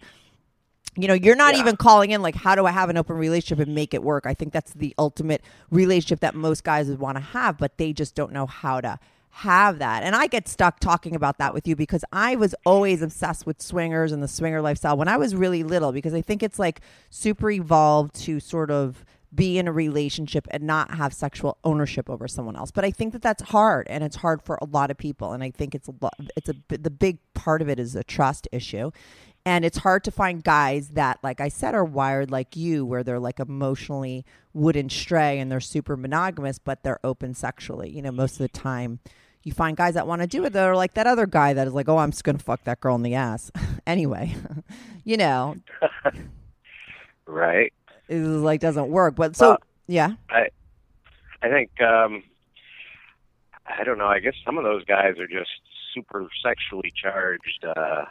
[0.97, 1.61] you know you're not Yeah.
[1.61, 4.27] even calling in like how do i have an open relationship and make it work
[4.27, 7.93] i think that's the ultimate relationship that most guys would want to have but they
[7.93, 8.99] just don't know how to
[9.35, 10.03] have that.
[10.03, 13.63] And I get stuck talking about that with you because I was always obsessed with
[13.63, 16.83] swingers and the swinger lifestyle when I was really little because I think it's like
[17.09, 22.29] super evolved to sort of be in a relationship and not have sexual ownership over
[22.29, 22.71] someone else.
[22.71, 25.43] But I think that that's hard and it's hard for a lot of people and
[25.43, 28.47] I think it's a lot it's a the big part of it is a trust
[28.53, 28.91] issue.
[29.45, 33.03] And it's hard to find guys that, like I said, are wired like you, where
[33.03, 34.25] they're like emotionally
[34.55, 37.91] wouldn't stray and they're super monogamous, but they're open sexually.
[37.91, 39.01] You know, most of the time,
[39.43, 41.67] you find guys that want to do it that are like that other guy that
[41.67, 43.51] is like, oh, I'm just going to fuck that girl in the ass.
[43.87, 44.35] anyway,
[45.05, 45.57] you know,
[47.27, 47.73] Right.
[48.09, 49.17] it like doesn't work.
[49.17, 50.13] But so, Well, yeah.
[50.31, 50.49] I
[51.43, 52.23] I think um
[53.67, 55.51] I don't know, I guess some of those guys are just
[55.95, 58.05] super sexually charged, uh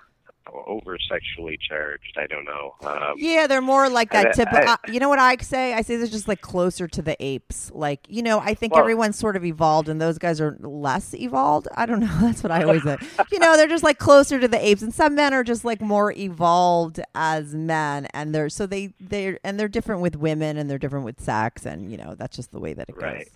[0.51, 2.17] over sexually charged.
[2.17, 2.75] I don't know.
[2.83, 4.43] Um Yeah, they're more like that I-.
[4.61, 5.73] I- uh, you know what I say?
[5.73, 7.71] I say they're just like closer to the apes.
[7.73, 11.13] Like you know, I think Well- everyone's sort of evolved, and those guys are less
[11.13, 11.67] evolved.
[11.75, 12.17] I don't know.
[12.21, 12.97] That's what I always say.
[13.31, 15.81] you know, they're just like closer to the apes, and some men are just like
[15.81, 20.69] more evolved as men, and they're so they they and they're different with women, and
[20.69, 23.19] they're different with sex, and you know that's just the way that it Right.
[23.25, 23.29] goes.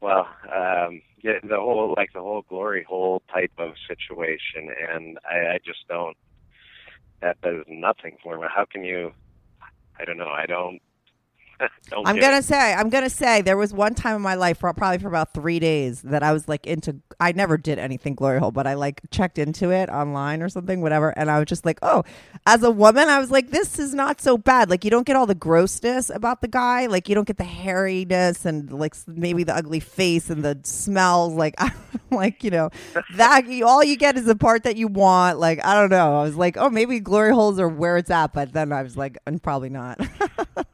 [0.00, 5.54] Well, um yeah, the whole like the whole glory hole type of situation and I,
[5.54, 6.16] I just don't
[7.22, 8.46] that does nothing for me.
[8.54, 9.12] How can you
[10.00, 10.80] I don't know, I don't don't
[12.04, 14.72] I'm get gonna say, I'm gonna say, there was one time in my life, for,
[14.74, 16.96] probably for about three days, that I was like into.
[17.20, 20.80] I never did anything glory hole, but I like checked into it online or something,
[20.80, 22.04] whatever, and I was just like, oh,
[22.46, 24.70] as a woman, I was like, this is not so bad.
[24.70, 27.44] Like, you don't get all the grossness about the guy, like you don't get the
[27.44, 31.34] hairiness and like maybe the ugly face and the smells.
[31.34, 31.72] Like, I'm
[32.10, 32.70] like you know,
[33.16, 35.38] that all you get is the part that you want.
[35.38, 36.20] Like, I don't know.
[36.20, 38.96] I was like, oh, maybe glory holes are where it's at, but then I was
[38.96, 40.00] like, and probably not.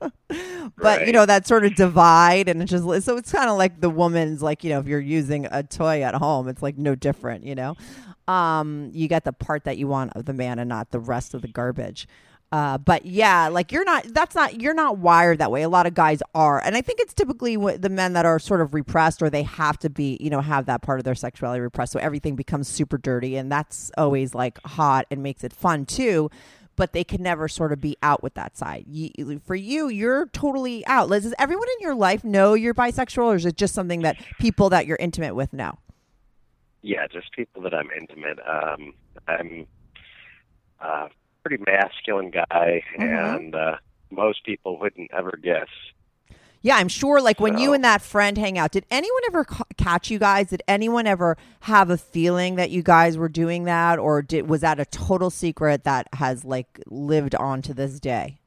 [0.77, 3.81] but you know that sort of divide and it's just so it's kind of like
[3.81, 6.94] the woman's like you know if you're using a toy at home it's like no
[6.94, 7.75] different you know
[8.29, 11.35] um you get the part that you want of the man and not the rest
[11.35, 12.09] of the garbage
[12.55, 14.05] uh, but yeah, like you're not.
[14.14, 14.61] That's not.
[14.61, 15.62] You're not wired that way.
[15.62, 18.61] A lot of guys are, and I think it's typically the men that are sort
[18.61, 21.61] of repressed, or they have to be, you know, have that part of their sexuality
[21.61, 21.90] repressed.
[21.90, 26.31] So everything becomes super dirty, and that's always like hot and makes it fun too
[26.77, 28.85] but they can never sort of be out with that side.
[28.89, 31.09] You, for you, you're totally out.
[31.09, 34.17] Liz, does everyone in your life know you're bisexual, or is it just something that
[34.39, 35.79] people that you're intimate with know?
[36.83, 38.39] Yeah, just people that I'm intimate.
[38.47, 38.93] Um,
[39.27, 39.67] I'm
[40.81, 41.09] a
[41.43, 43.37] pretty masculine guy, Mhm.
[43.37, 43.77] and uh,
[44.11, 45.69] most people wouldn't ever guess.
[46.64, 47.20] Yeah, I'm sure.
[47.20, 50.48] Like when you and that friend hang out, did anyone ever ca- catch you guys?
[50.48, 54.62] Did anyone ever have a feeling that you guys were doing that, or did was
[54.62, 58.38] that a total secret that has like lived on to this day?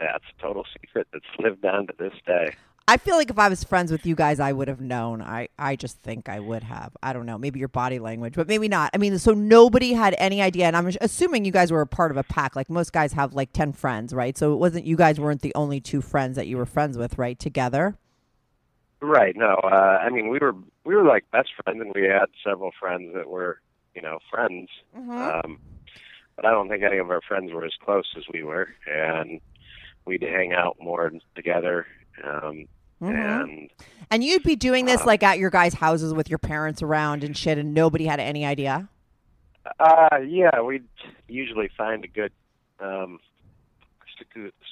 [0.00, 2.54] That's a total secret that's lived on to this day.
[2.88, 5.20] I feel like if I was friends with you guys, I would have known.
[5.20, 6.96] I, I just think I would have.
[7.02, 7.36] I don't know.
[7.36, 8.90] Maybe your body language, but maybe not.
[8.94, 10.66] I mean, so nobody had any idea.
[10.66, 12.54] And I'm assuming you guys were a part of a pack.
[12.54, 14.38] Like most guys have like 10 friends, right?
[14.38, 17.18] So it wasn't, you guys weren't the only two friends that you were friends with,
[17.18, 17.36] right?
[17.36, 17.98] Together.
[19.00, 19.36] Right?
[19.36, 22.70] No, uh, I mean we were we were like best friends, and we had several
[22.80, 23.60] friends that were
[23.94, 24.68] you know friends.
[24.96, 25.58] Um,
[26.34, 29.40] but I don't think any of our friends were as close as we were, and
[30.06, 31.86] we'd hang out more together.
[32.24, 32.66] Um,
[33.00, 33.42] Mhm.
[33.42, 33.70] And
[34.10, 37.24] And you'd be doing this Um, like at your guys' houses with your parents around
[37.24, 38.88] and shit, and nobody had any idea.
[39.80, 40.86] uh, yeah, we'd
[41.28, 42.32] usually find a good
[42.78, 43.18] um,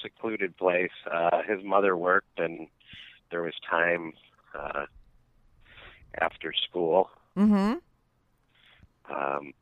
[0.03, 0.93] secluded place.
[1.11, 2.69] Uh, his mother worked, and
[3.31, 4.13] there was time
[4.55, 4.87] uh,
[6.21, 7.81] after school Mm
[9.11, 9.53] um,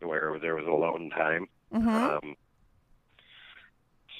[0.00, 1.48] where there was alone time.
[1.72, 1.78] hmm.
[1.78, 2.28] Mm hmm.
[2.28, 2.36] Um,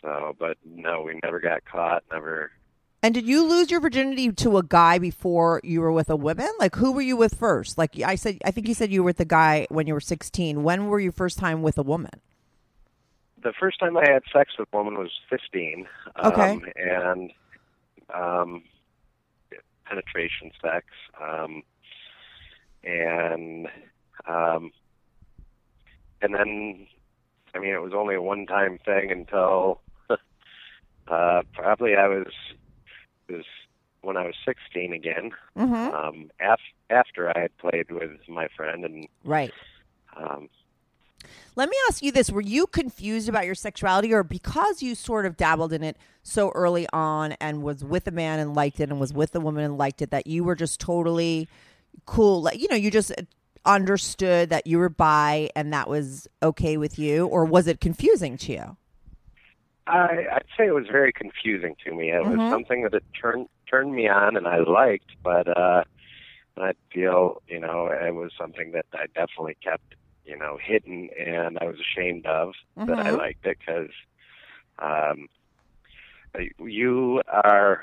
[0.03, 2.03] so, but no, we never got caught.
[2.11, 2.51] Never.
[3.03, 6.49] And did you lose your virginity to a guy before you were with a woman?
[6.59, 7.79] Like, who were you with first?
[7.79, 10.01] Like, I said, I think you said you were with a guy when you were
[10.01, 10.65] 16.
[10.65, 12.11] When were your first time with a woman?
[13.41, 15.87] The first time I had sex with a woman was 15.
[16.25, 16.51] Okay.
[16.51, 17.33] Um, and
[18.13, 18.63] um,
[19.85, 20.87] penetration sex.
[21.23, 21.63] Um,
[22.83, 23.69] and
[24.27, 24.73] um,
[26.21, 26.87] and then,
[27.55, 29.81] I mean, it was only a one-time thing until
[30.11, 32.27] uh, probably I was
[33.29, 33.45] was
[34.03, 35.33] when I was 16 again.
[35.57, 35.95] Mm-hmm.
[35.95, 36.61] Um, af-
[36.91, 39.53] after I had played with my friend and Right.
[40.17, 40.49] um,
[41.57, 45.27] Let me ask you this: Were you confused about your sexuality, or because you sort
[45.27, 48.91] of dabbled in it so early on and was with a man and liked it,
[48.91, 51.49] and was with a woman and liked it, that you were just totally
[52.07, 52.41] cool?
[52.43, 53.13] Like, you know, you just
[53.67, 58.39] understood that you were bi and that was okay with you, or was it confusing
[58.39, 58.77] to you?
[59.89, 62.11] I, I'd say it was very confusing to me.
[62.13, 62.31] It Mhm.
[62.31, 65.85] was something that it turned turned me on and I liked, but uh,
[66.59, 71.59] I feel, you know, it was something that I definitely kept, you know, hidden, and
[71.61, 72.53] I was ashamed of
[72.87, 73.19] that I Mhm.
[73.19, 73.91] liked it because
[74.81, 75.29] um,
[76.61, 77.83] you are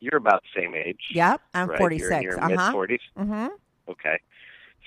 [0.00, 1.00] you're about the same age.
[1.14, 1.78] Yep, I'm right?
[1.78, 2.10] 46.
[2.10, 2.98] You're in your uh mid 40s.
[3.18, 3.46] Mm-hmm.
[3.90, 4.18] Okay.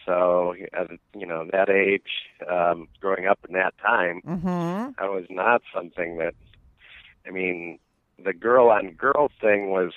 [0.06, 0.86] So, uh,
[1.18, 2.02] you know, that age,
[2.50, 4.92] um, growing up in that time, Mm-hmm.
[5.00, 6.34] I was not something that,
[7.28, 7.80] I mean,
[8.24, 9.92] the girl on girl thing was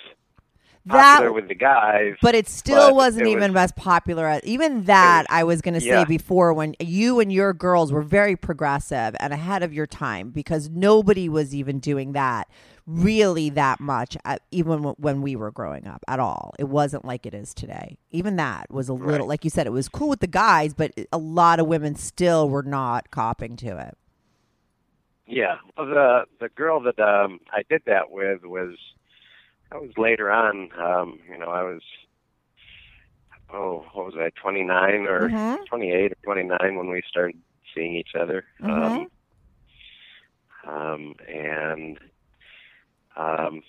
[0.87, 2.14] That, popular with the guys.
[2.22, 5.26] but it still but wasn't it even was- as popular as even that.
[5.28, 6.05] was- I was going to say yeah.
[6.05, 10.68] before when you and your girls were very progressive and ahead of your time because
[10.70, 12.49] nobody was even doing that
[12.87, 16.55] really that much at, even w- when we were growing up at all.
[16.59, 17.99] It wasn't like it is today.
[18.11, 19.28] Even that was a little, Right.
[19.28, 22.49] like you said, it was cool with the guys, but a lot of women still
[22.49, 23.97] were not copping to it.
[25.31, 28.74] Yeah, well, the the girl that um, I did that with was
[29.70, 30.70] I was later on.
[30.76, 31.83] Um, you know, I was
[33.53, 35.66] oh, what was I, twenty nine or Mhm.
[35.68, 37.41] twenty eight or twenty nine when we started
[37.74, 38.45] seeing each other.
[38.61, 39.07] Mhm.
[40.64, 41.99] Um, um, and
[43.16, 43.62] um,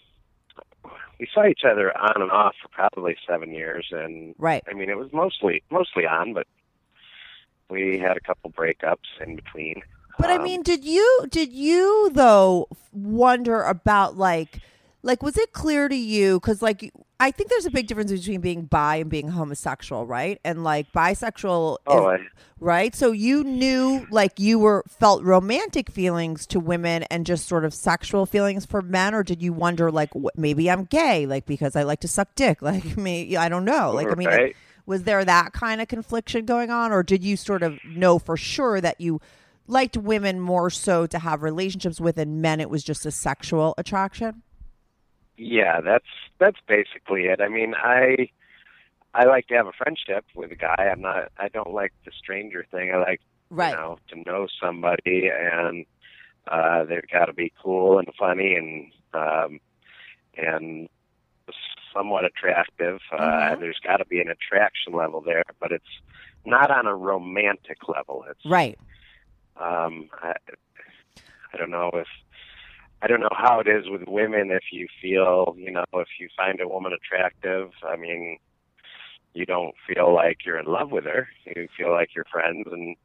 [1.20, 4.64] we saw each other on and off for probably seven years, and Right.
[4.68, 6.48] I mean, it was mostly mostly on, but
[7.70, 9.84] we had a couple breakups in between.
[10.18, 14.62] But I Um, mean, did you did you though wonder about like
[15.04, 18.42] like was it clear to you cuz like I think there's a big difference between
[18.42, 20.40] being bi and being homosexual, right?
[20.44, 22.18] And like bisexual oh, is, I,
[22.60, 22.96] right?
[22.96, 27.74] So you knew like you were felt romantic feelings to women and just sort of
[27.74, 31.76] sexual feelings for men or did you wonder like wh- maybe I'm gay like because
[31.76, 33.92] I like to suck dick like me I don't know.
[33.94, 34.56] Like I mean Right.
[34.86, 38.36] was there that kind of confliction going on or did you sort of know for
[38.38, 39.22] sure that you
[39.72, 43.74] liked women more so to have relationships with and men it was just a sexual
[43.78, 44.44] attraction?
[45.38, 46.06] Yeah, that's
[46.40, 47.40] that's basically it.
[47.42, 48.30] I mean, I
[49.14, 50.90] I like to have a friendship with a guy.
[50.92, 51.32] I'm not.
[51.38, 52.92] I don't like the stranger thing.
[52.94, 53.72] I like Right.
[53.72, 55.86] you know to know somebody, and
[56.48, 59.60] uh, they've got to be cool and funny and um,
[60.38, 60.90] and
[61.94, 63.00] somewhat attractive.
[63.12, 63.18] Uh,
[63.56, 63.60] Mhm.
[63.60, 66.00] there's got to be an attraction level there, but it's
[66.46, 68.26] not on a romantic level.
[68.30, 68.78] It's Right.
[69.58, 70.34] Um, I,
[71.54, 72.08] I don't know if
[73.02, 74.52] I don't know how it is with women.
[74.52, 78.38] If you feel, you know, if you find a woman attractive, I mean,
[79.34, 81.28] you don't feel like you're in love with her.
[81.46, 82.96] You feel like you're friends and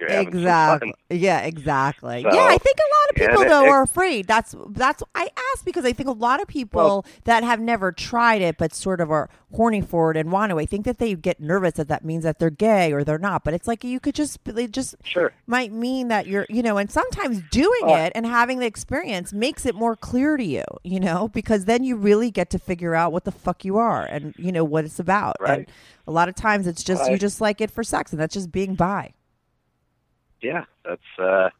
[0.00, 0.94] you're having Exactly.
[1.10, 2.22] Yeah, exactly.
[2.22, 4.26] So, yeah, I think a lot of people it- though it- are afraid.
[4.26, 8.42] That's that's I ask because I think a lot of people that have never tried
[8.42, 10.58] it but sort of are horny for it and want to.
[10.58, 13.44] I think that they get nervous that that means that they're gay or they're not.
[13.44, 15.32] But it's like you could just they just Sure.
[15.46, 19.32] might mean that you're you know and sometimes doing Well- it and having the experience
[19.32, 22.94] makes it more clear to you you know because then you really get to figure
[22.94, 25.58] out what the fuck you are and you know what it's about Right.
[25.58, 25.66] and
[26.06, 28.50] a lot of times it's just you just like it for sex and that's just
[28.52, 29.12] being bi
[30.42, 31.50] Yeah, that's uh,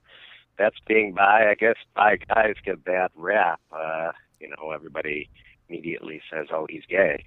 [0.59, 1.49] that's being bi.
[1.51, 3.61] I guess bi guys get a bad rap.
[3.73, 5.29] Uh, you know, everybody
[5.69, 7.25] immediately says, "Oh, he's gay."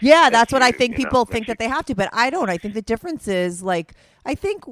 [0.00, 1.84] Yeah, if that's what I think you know, people if think you- that they have
[1.86, 2.48] to, but I don't.
[2.50, 4.64] I think the difference is like I think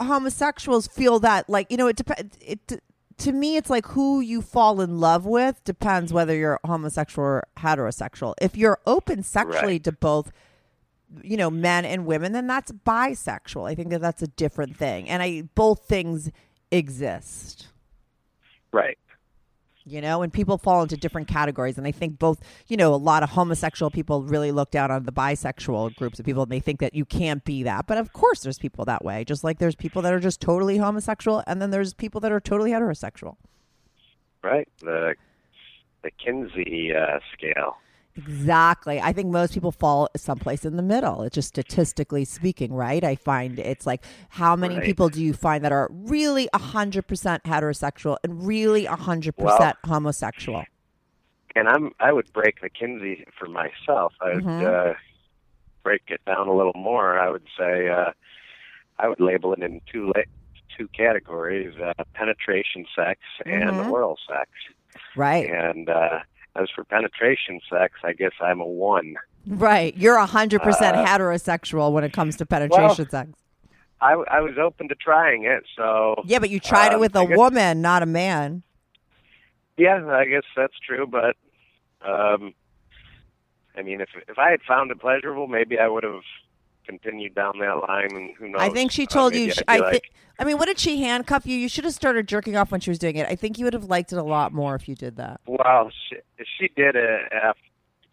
[0.00, 2.36] homosexuals feel that like you know it depends.
[2.40, 2.80] It
[3.18, 7.44] to me, it's like who you fall in love with depends whether you're homosexual or
[7.58, 8.34] heterosexual.
[8.42, 9.84] If you're open sexually Right.
[9.84, 10.32] to both,
[11.22, 13.68] you know, men and women, then that's bisexual.
[13.70, 16.30] I think that that's a different thing, and I both things
[16.70, 17.68] exist
[18.72, 18.98] Right.
[19.84, 21.78] you know, and people fall into different categories.
[21.78, 25.04] And I think both, you know, a lot of homosexual people really look down on
[25.04, 27.86] the bisexual groups of people and they think that you can't be that.
[27.86, 30.78] But of course, there's people that way, just like there's people that are just totally
[30.78, 33.36] homosexual, and then there's people that are totally heterosexual.
[34.42, 34.68] Right.
[34.80, 35.14] The
[36.02, 37.76] the Kinsey uh, scale.
[38.16, 39.00] Exactly.
[39.00, 41.22] I think most people fall someplace in the middle.
[41.22, 43.02] It's just statistically speaking, right?
[43.02, 44.84] I find it's like how many Right.
[44.84, 50.64] people do you find that are really 100% heterosexual and really 100% Well- homosexual?
[51.56, 54.12] and I'm I would break the Kinsey for myself.
[54.20, 54.90] I would Mhm.
[54.90, 54.94] uh,
[55.84, 57.16] break it down a little more.
[57.18, 58.10] I would say uh,
[58.98, 60.22] I would label it in two la-
[60.76, 63.90] two categories: uh, penetration sex and Mhm.
[63.90, 64.50] oral sex.
[65.14, 65.48] Right.
[65.48, 66.20] And uh,
[66.56, 69.14] as for penetration sex, I guess I'm a one.
[69.46, 69.96] Right.
[69.96, 73.30] You're 100% Uh, heterosexual when it comes to penetration sex.
[74.00, 77.16] I, I was open to trying it, so Yeah, but you tried it um, with
[77.16, 78.62] a I guess- woman, not a man.
[79.76, 81.06] yeah, I guess that's true.
[81.06, 81.36] But
[82.06, 82.54] um,
[83.76, 86.20] I mean, if if I had found it pleasurable, maybe I would have
[86.86, 88.14] continued down that line.
[88.14, 88.60] And who knows?
[88.60, 89.52] I think she Uh, told maybe you.
[89.52, 90.10] She, I like, think.
[90.38, 91.56] I mean, what did she handcuff you?
[91.56, 93.26] You should have started jerking off when she was doing it.
[93.28, 95.40] I think you would have liked it a lot more if you did that.
[95.46, 96.16] Well, she,
[96.58, 97.60] she did it after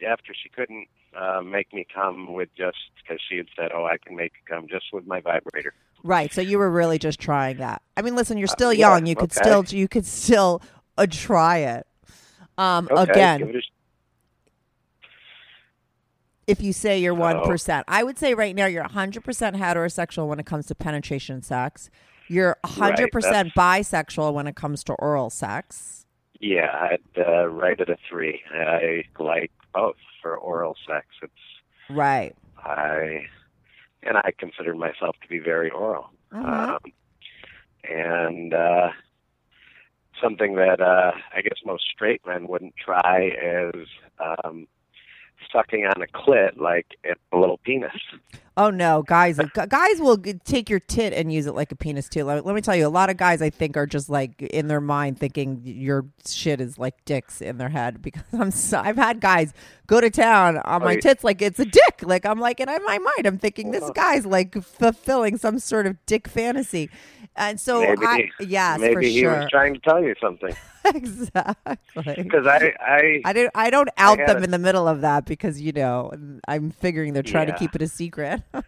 [0.07, 3.97] after she couldn't uh, make me come with just because she had said, "Oh, I
[3.97, 6.33] can make you come just with my vibrator." Right.
[6.33, 7.81] So you were really just trying that.
[7.95, 9.05] I mean, listen, you're still Uh, yeah, young.
[9.05, 9.41] You could okay.
[9.43, 10.61] still you could still
[10.97, 11.87] uh, try it.
[12.57, 13.65] Um, Okay, again, it
[16.47, 17.55] if you say you're one Oh.
[17.87, 21.89] I would say right now you're 100 percent heterosexual when it comes to penetration sex.
[22.27, 26.05] You're 100 percent bisexual when it comes to oral sex.
[26.39, 28.41] yeah, I'd uh, rate it a three.
[28.53, 31.07] I like both for oral sex.
[31.21, 31.33] It's
[31.89, 32.35] Right.
[32.57, 33.27] I
[34.03, 36.09] and I consider myself to be very oral.
[36.33, 36.45] Mhm.
[36.45, 36.79] Um,
[37.83, 38.89] and uh,
[40.21, 43.31] something that uh, I guess most straight men wouldn't try
[43.73, 43.87] is
[44.19, 44.67] um,
[45.51, 46.87] sucking on a clit like
[47.31, 47.91] a little penis.
[48.57, 49.39] Oh no, guys!
[49.69, 52.25] Guys will take your tit and use it like a penis too.
[52.25, 54.67] Let, let me tell you, a lot of guys I think are just like in
[54.67, 58.97] their mind thinking your shit is like dicks in their head because I'm so I've
[58.97, 59.53] had guys
[59.87, 62.01] go to town on my tits like it's a dick.
[62.03, 65.87] Like I'm like, and in my mind I'm thinking this guy's like fulfilling some sort
[65.87, 66.89] of dick fantasy,
[67.35, 70.53] and so maybe I yes maybe for he sure was trying to tell you something
[70.95, 71.75] exactly.
[72.23, 73.51] because I I I don't.
[73.55, 76.11] I don't out had them a- in the middle of that because you know
[76.47, 78.41] I'm figuring they're trying to keep it a secret.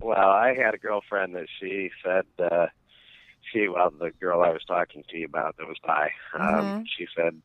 [0.00, 2.66] Well, I had a girlfriend that she said uh,
[3.52, 6.10] she well the girl I was talking to you about that was bi.
[6.34, 6.84] Um, Mhm.
[6.96, 7.42] she said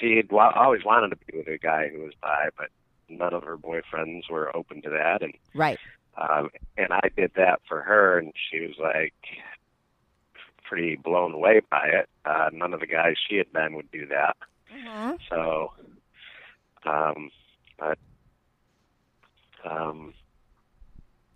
[0.00, 2.68] she'd wa- always wanted to be with a guy who was bi, but
[3.10, 5.78] none of her boyfriends were open to that, and right.
[6.16, 6.48] um,
[6.78, 9.12] and I did that for her, and she was like
[10.74, 12.08] pretty blown away by it.
[12.24, 14.36] Uh, none of the guys she had been would do that.
[14.72, 15.18] Mhm.
[15.28, 15.72] So,
[16.84, 17.30] um,
[17.78, 17.96] but,
[19.64, 20.14] um,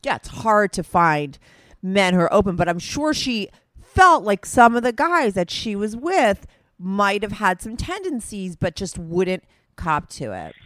[0.03, 1.39] yeah, it's hard to find
[1.81, 3.49] men who are open, but I'm sure she
[3.81, 6.45] felt like some of the guys that she was with
[6.77, 9.45] might have had some tendencies, but just wouldn't
[9.77, 10.57] cop to it.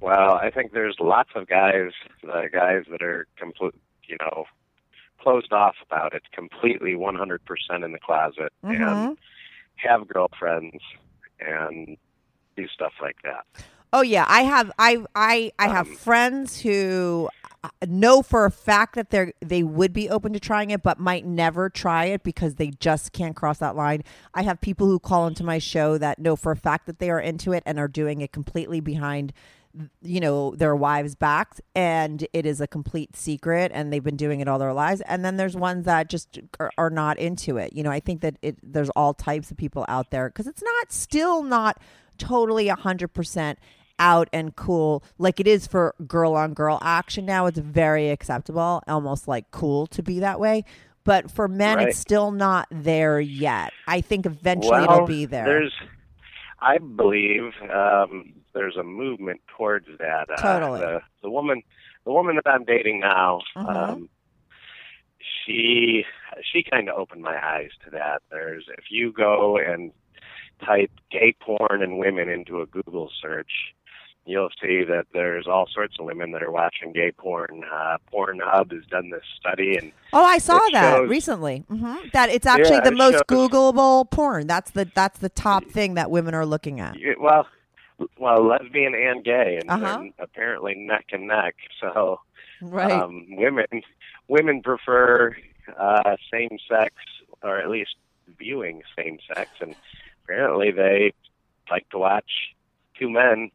[0.00, 1.90] Well, I think there's lots of guys,
[2.26, 4.46] uh, guys that are complete, you know,
[5.20, 9.08] closed off about it, completely 100% in the closet, Mhm.
[9.08, 9.18] and
[9.76, 10.82] have girlfriends
[11.40, 11.96] and
[12.56, 13.44] do stuff like that.
[13.92, 17.30] Oh yeah, I have I I I have Um, friends who
[17.64, 20.98] uh, know for a fact that they're they would be open to trying it but
[20.98, 24.02] might never try it because they just can't cross that line.
[24.34, 27.08] I have people who call into my show that know for a fact that they
[27.10, 29.32] are into it and are doing it completely behind
[30.02, 34.40] you know their wives back and it is a complete secret and they've been doing
[34.40, 35.00] it all their lives.
[35.02, 37.72] And then there's ones that just are, are not into it.
[37.74, 40.62] You know i think that it there's all types of people out there because it's
[40.62, 41.80] not still not
[42.18, 43.56] totally 100%
[44.00, 45.02] out and cool.
[45.18, 47.46] Like it is for girl on girl action now.
[47.46, 50.64] It's very acceptable almost like cool to be that way.
[51.04, 51.88] But for men Right.
[51.88, 53.72] it's still not there yet.
[53.86, 55.44] I think eventually well, it'll be there.
[55.44, 55.72] There's,
[56.60, 60.28] I believe, um, there's a movement towards that.
[60.30, 60.80] Uh, Totally.
[60.80, 61.62] The, the woman,
[62.04, 63.68] the woman that I'm dating now, Mhm.
[63.76, 64.08] um,
[65.46, 66.04] she,
[66.52, 68.22] she kind of opened my eyes to that.
[68.30, 69.92] There's, if you go and
[70.64, 73.50] type gay porn and women into a Google search,
[74.26, 77.62] you'll see that there's all sorts of women that are watching gay porn.
[77.72, 81.64] Uh, Pornhub has done this study, and Oh, I saw that shows- recently.
[81.68, 84.46] hmm That it's actually Yeah, the it most shows- Googleable porn.
[84.46, 86.96] That's the that's the top thing that women are looking at.
[87.18, 87.46] well,
[88.18, 90.04] well, lesbian and gay, and Uh-huh.
[90.18, 91.54] apparently neck and neck.
[91.80, 92.20] So.
[92.60, 92.90] Right.
[92.90, 93.66] um, women
[94.26, 95.36] women prefer
[95.78, 96.92] uh, same sex
[97.40, 97.94] or at least
[98.36, 99.76] viewing same sex and
[100.24, 101.12] apparently they
[101.70, 102.28] like to watch
[102.98, 103.52] two men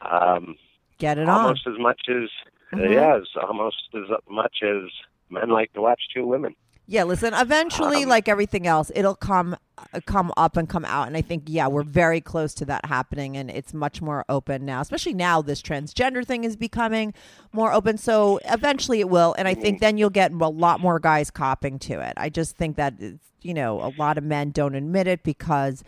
[0.00, 0.54] um,
[0.98, 1.40] Get it on.
[1.40, 2.30] almost as much as
[2.72, 2.92] Mhm.
[2.92, 4.90] yes almost as much as
[5.28, 6.54] men like to watch two women
[6.86, 7.32] Yeah, listen.
[7.32, 11.06] Eventually, Um, like everything else, it'll come uh, come up and come out.
[11.06, 14.64] And I think, yeah, we're very close to that happening, and it's much more open
[14.66, 14.80] now.
[14.82, 17.14] Especially now, this transgender thing is becoming
[17.52, 17.96] more open.
[17.96, 19.34] So eventually, it will.
[19.38, 22.12] And I think then you'll get a lot more guys copping to it.
[22.18, 22.94] I just think that
[23.40, 25.84] you know a lot of men don't admit it because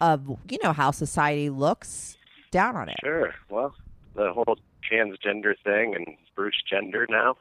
[0.00, 2.16] of you know how society looks
[2.50, 2.96] down on it.
[3.02, 3.74] sure well
[4.14, 4.58] the whole
[4.90, 7.36] transgender thing and Bruce Jenner now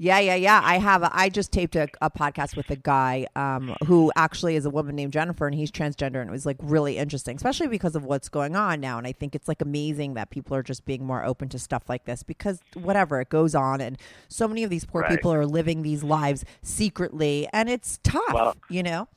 [0.00, 0.60] Yeah, yeah, yeah.
[0.62, 1.02] I have.
[1.02, 4.70] A, I just taped a, a podcast with a guy um, who actually is a
[4.70, 8.04] woman named Jennifer, and he's transgender, and it was like really interesting, especially because of
[8.04, 8.96] what's going on now.
[8.98, 11.88] And I think it's like amazing that people are just being more open to stuff
[11.88, 15.10] like this because whatever it goes on, and so many of these poor Right.
[15.10, 18.32] people are living these lives secretly, and it's tough.
[18.32, 19.08] Well- you know,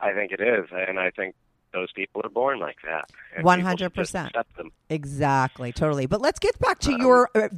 [0.00, 1.36] I think it is and I think
[1.72, 3.44] those people are born like that should
[3.94, 4.32] just 100%.
[4.90, 6.06] Exactly, totally.
[6.06, 7.48] But let's get back to Um, your uh,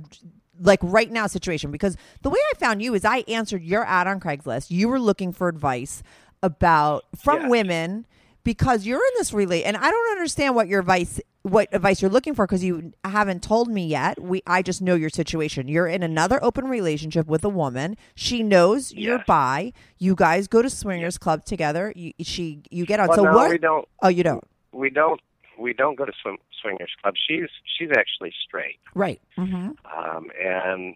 [0.60, 4.06] like right now situation because the way I found you is I answered your ad
[4.06, 4.70] on Craigslist.
[4.70, 6.02] You were looking for advice
[6.42, 7.48] about from Yeah.
[7.48, 8.06] women
[8.44, 12.10] because you're in this relate and I don't understand what your advice what advice you're
[12.10, 14.20] looking for because you haven't told me yet.
[14.22, 15.68] We I just know your situation.
[15.68, 17.96] You're in another open relationship with a woman.
[18.14, 19.72] She knows you're bi.
[19.98, 21.92] You guys go to swingers club together.
[21.94, 23.08] You, she you get on.
[23.08, 23.50] Well, so no, what?
[23.50, 23.86] we don't.
[24.02, 24.44] Oh, you don't.
[24.72, 25.20] We don't.
[25.58, 26.12] We don't go to
[26.60, 27.14] swingers club.
[27.28, 27.48] She's
[27.78, 29.20] she's actually straight, Right.
[29.38, 29.70] Mm-hmm.
[29.98, 30.94] um, and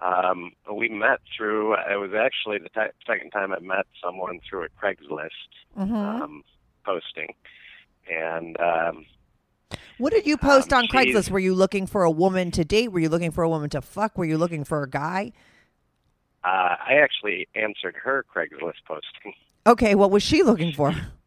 [0.00, 1.74] um, we met through.
[1.74, 5.30] It was actually the ti second time I met someone through a Craigslist
[5.78, 5.94] Mm-hmm.
[5.94, 6.42] um,
[6.84, 7.34] posting,
[8.10, 9.04] and um,
[9.98, 11.30] What did you post Um, on Craigslist?
[11.30, 12.88] Were you looking for a woman to date?
[12.92, 14.16] Were you looking for a woman to fuck?
[14.18, 15.32] Were you looking for a guy?
[16.42, 16.48] uh,
[16.88, 19.34] I actually answered her Craigslist posting.
[19.66, 20.94] Okay, what was she looking for?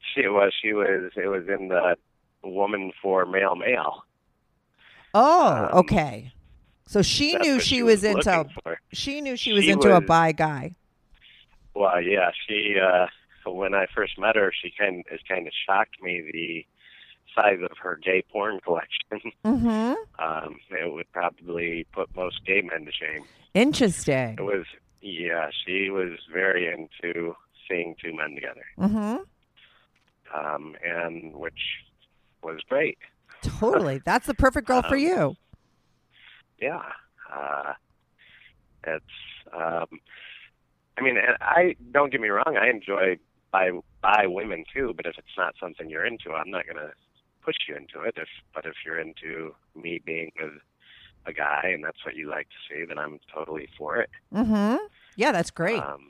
[0.14, 1.96] She was she was it was in the
[2.42, 4.04] woman for male male.
[5.14, 6.32] Oh, Um, okay.
[6.86, 8.80] So she knew what she was looking into for.
[8.92, 10.74] she knew she was She into a bi guy.
[11.74, 13.06] Well, yeah, she uh
[13.46, 16.66] when I first met her, she kind it kind of shocked me the
[17.34, 19.32] size of her gay porn collection.
[19.44, 19.94] Mm-hmm.
[20.24, 23.24] um, it would probably put most gay men to shame.
[23.54, 24.36] Interesting.
[24.38, 24.66] It was
[25.00, 27.34] yeah, she was very into
[27.68, 29.22] seeing two men together, Mm-hmm.
[30.34, 31.60] Um, and which
[32.42, 32.98] was great.
[33.42, 34.00] Totally.
[34.04, 35.36] That's the perfect girl for Um, you.
[36.60, 36.82] yeah.
[37.32, 37.72] Uh,
[38.86, 39.04] it's,
[39.54, 39.86] um,
[40.98, 42.56] I mean, and I don't get me wrong.
[42.60, 43.18] I enjoy
[43.52, 43.70] by
[44.02, 46.90] by women too, but if it's not something you're into, I'm not gonna
[47.42, 48.14] push you into it.
[48.16, 50.52] If but if you're into me being with
[51.26, 54.10] a guy and that's what you like to see, then I'm totally for it.
[54.34, 54.76] Mm-hmm.
[55.16, 55.82] Yeah, that's great.
[55.82, 56.08] Um,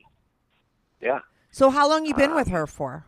[1.01, 3.07] yeah, so how long you been with um, her for?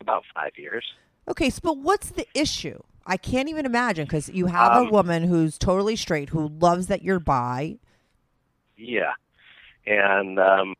[0.00, 0.84] About five years.
[1.28, 2.80] Okay, so but what's the issue?
[3.06, 6.86] I can't even imagine because you have a Um, woman who's totally straight who loves
[6.88, 7.78] that you're bi.
[8.76, 9.12] Yeah,
[9.86, 10.74] and um,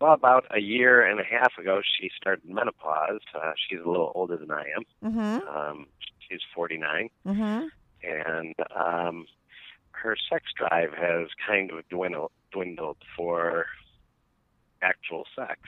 [0.00, 3.20] well, about a year and a half ago, she started menopause.
[3.34, 5.12] Uh, she's a little older than I am.
[5.12, 5.48] Mm-hmm.
[5.56, 5.86] Um,
[6.28, 7.66] she's 49, Mm-hmm.
[8.08, 9.26] and um,
[9.92, 13.66] her sex drive has kind of dwindled, dwindled for
[14.82, 15.58] actual sex.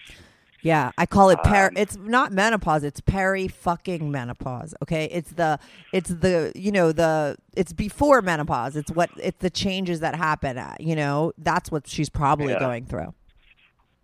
[0.63, 1.69] Yeah, I call it per.
[1.69, 2.85] Um, it's not menopause.
[2.85, 4.75] It's peri fucking menopause.
[4.83, 5.59] Okay, it's the
[5.93, 8.77] it's the you know the it's before menopause.
[8.77, 10.59] It's what it's the changes that happen.
[10.59, 12.59] uh, You know, that's what she's probably Yeah.
[12.59, 13.15] going through.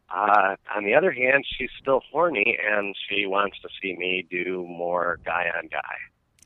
[0.09, 4.65] Uh, on the other hand, she's still horny, and she wants to see me do
[4.67, 5.97] more guy on guy.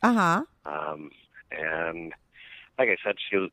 [0.03, 0.43] Uh huh.
[0.65, 1.11] Um,
[1.53, 2.13] and
[2.79, 3.49] like I said, she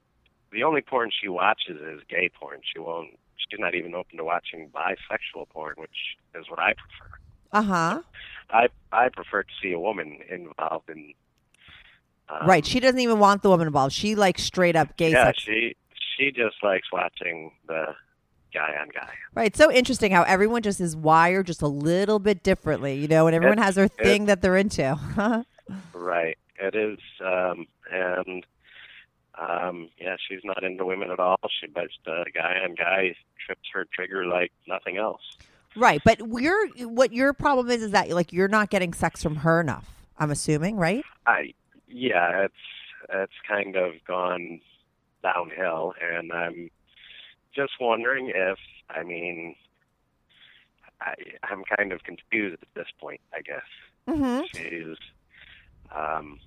[0.51, 2.61] the only porn she watches is gay porn.
[2.63, 3.09] She won't.
[3.37, 7.17] She's not even open to watching bisexual porn, which is what I prefer.
[7.51, 8.01] Uh huh.
[8.49, 11.13] I I prefer to see a woman involved in.
[12.29, 12.65] Um, right.
[12.65, 13.93] She doesn't even want the woman involved.
[13.93, 15.41] She likes straight up gay yeah, sex.
[15.41, 15.75] she
[16.17, 17.95] she just likes watching the
[18.53, 19.13] guy on guy.
[19.33, 19.55] Right.
[19.55, 23.35] So interesting how everyone just is wired just a little bit differently, you know, and
[23.35, 25.45] everyone has their thing that they're into.
[25.93, 26.37] Right.
[26.59, 28.45] It is, um, and
[29.39, 31.37] um, yeah, she's not into women at all.
[31.59, 33.15] She but the guy on guy
[33.45, 35.21] trips her trigger like nothing else.
[35.75, 36.01] right.
[36.03, 39.61] But your what your problem is is that like you're not getting sex from her
[39.61, 39.89] enough.
[40.17, 41.05] I'm assuming, right?
[41.25, 41.53] I
[41.87, 42.53] yeah, it's
[43.09, 44.59] it's kind of gone
[45.23, 46.69] downhill, and I'm
[47.55, 48.57] just wondering if
[48.89, 49.55] I mean.
[50.99, 51.13] I,
[51.43, 53.21] I'm kind of confused at this point.
[53.31, 53.61] I guess
[54.09, 54.45] Mm-hmm.
[54.51, 54.97] she's,
[55.95, 56.39] um,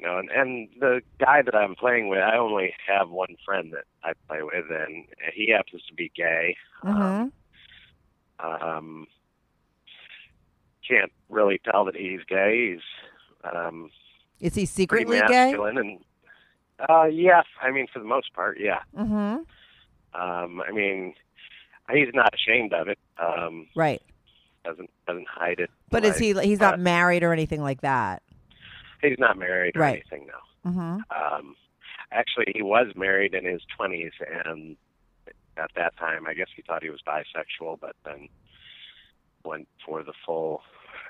[0.00, 3.72] you know, and, and the guy that I'm playing with, I only have one friend
[3.74, 6.56] that I play with, and he happens to be gay.
[6.82, 7.28] Mm-hmm.
[8.46, 9.06] Um,
[10.88, 12.72] can't really tell that he's gay.
[12.72, 13.90] He's um,
[14.40, 15.52] Is he secretly gay?
[15.52, 15.98] and
[16.88, 18.80] uh, yeah, I mean, for the most part, yeah.
[18.96, 19.42] Mm-hmm.
[20.18, 21.12] Um, I mean,
[21.92, 22.98] he's not ashamed of it.
[23.18, 24.00] Um, Right.
[24.64, 25.70] doesn't doesn't hide it.
[25.90, 26.32] But is he?
[26.40, 28.22] He's not but- married or anything like that.
[29.02, 30.02] He's not married or Right.
[30.10, 30.70] anything, no.
[30.70, 30.98] Mm-hmm.
[31.10, 31.56] Um,
[32.12, 34.12] actually, he was married in his 20s,
[34.46, 34.76] and
[35.56, 38.28] at that time, I guess he thought he was bisexual, but then
[39.44, 40.62] went for the full.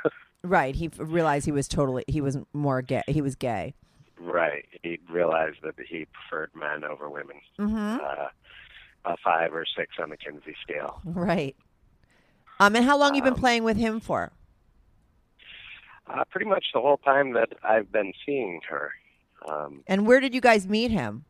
[0.43, 0.75] Right.
[0.75, 2.03] He realized he was totally.
[2.09, 3.03] He was more gay.
[3.07, 3.75] He was gay.
[4.19, 4.65] Right.
[4.83, 7.37] He realized that he preferred men over women.
[7.59, 7.99] Mm-hmm.
[8.03, 8.29] Uh,
[9.05, 11.03] a five or six on the Kinsey scale.
[11.05, 11.55] Right.
[12.59, 12.75] Um.
[12.75, 14.33] And how long you been Um, playing with him for?
[16.13, 18.91] Uh, pretty much the whole time that I've been seeing her.
[19.49, 21.25] Um, And where did you guys meet him?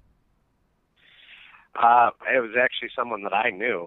[1.74, 3.86] Uh, it was actually someone that I knew,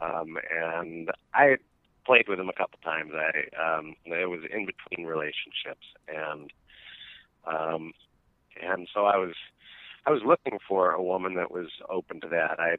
[0.00, 1.56] um, and I
[2.04, 3.12] played with him a couple times.
[3.14, 6.52] I um, it was in between relationships, and
[7.46, 7.92] um,
[8.62, 9.34] and so I was
[10.06, 12.60] I was looking for a woman that was open to that.
[12.60, 12.76] I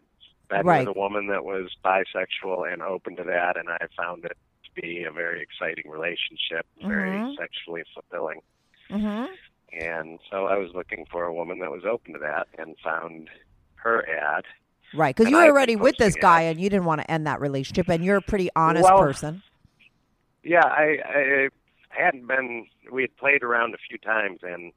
[0.50, 0.86] been Right.
[0.86, 4.38] with a woman that was bisexual and open to that, and I found it
[4.76, 7.36] be a very exciting relationship, very Mhm.
[7.38, 8.42] sexually fulfilling.
[8.90, 9.26] hmm
[9.72, 13.30] And so I was looking for a woman that was open to that and found
[13.76, 14.46] her ad.
[14.94, 17.42] Right, because you were already with this guy and you didn't want to end that
[17.42, 19.42] relationship, and you're a pretty honest Well- person.
[20.44, 21.50] Yeah, I, I
[21.90, 22.68] hadn't been.
[22.92, 24.72] We had played around a few times, and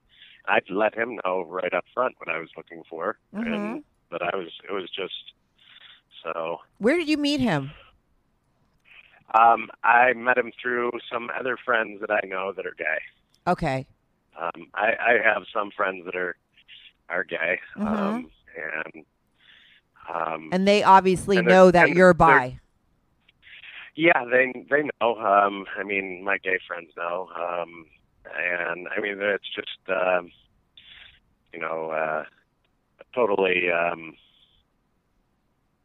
[0.46, 3.54] I'd let him know right up front what I was looking for, Mhm.
[3.54, 4.52] and that I was.
[4.66, 5.32] It was just
[6.22, 6.60] so.
[6.78, 7.72] Where did you meet him?
[9.34, 12.98] Um, I met him through some other friends that I know that are gay.
[13.46, 13.86] Okay.
[14.40, 16.36] Um, I, I have some friends that are
[17.08, 17.86] are gay, Mhm.
[17.86, 19.04] um, and
[20.12, 22.58] um, And they obviously And know that you're bi.
[23.94, 25.16] Yeah, they they know.
[25.16, 27.86] Um, I mean, my gay friends know, um,
[28.36, 30.30] and I mean it's just um,
[31.52, 32.24] you know uh,
[33.14, 34.14] totally um,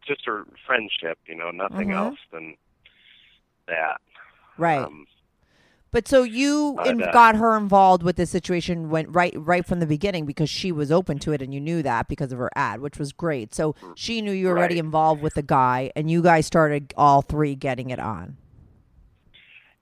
[0.06, 1.20] just a friendship.
[1.28, 1.98] You know, nothing Mhm.
[1.98, 2.58] else than
[3.72, 4.00] that.
[4.58, 4.80] Right.
[4.86, 5.08] Um,
[5.92, 9.66] But so you But, in- uh, got her involved with the situation went right right
[9.66, 12.40] from the beginning because she was open to it and you knew that because of
[12.40, 13.54] her ad, which was great.
[13.54, 17.22] So she knew you were already involved with the guy and you guys started all
[17.22, 18.38] three getting it on.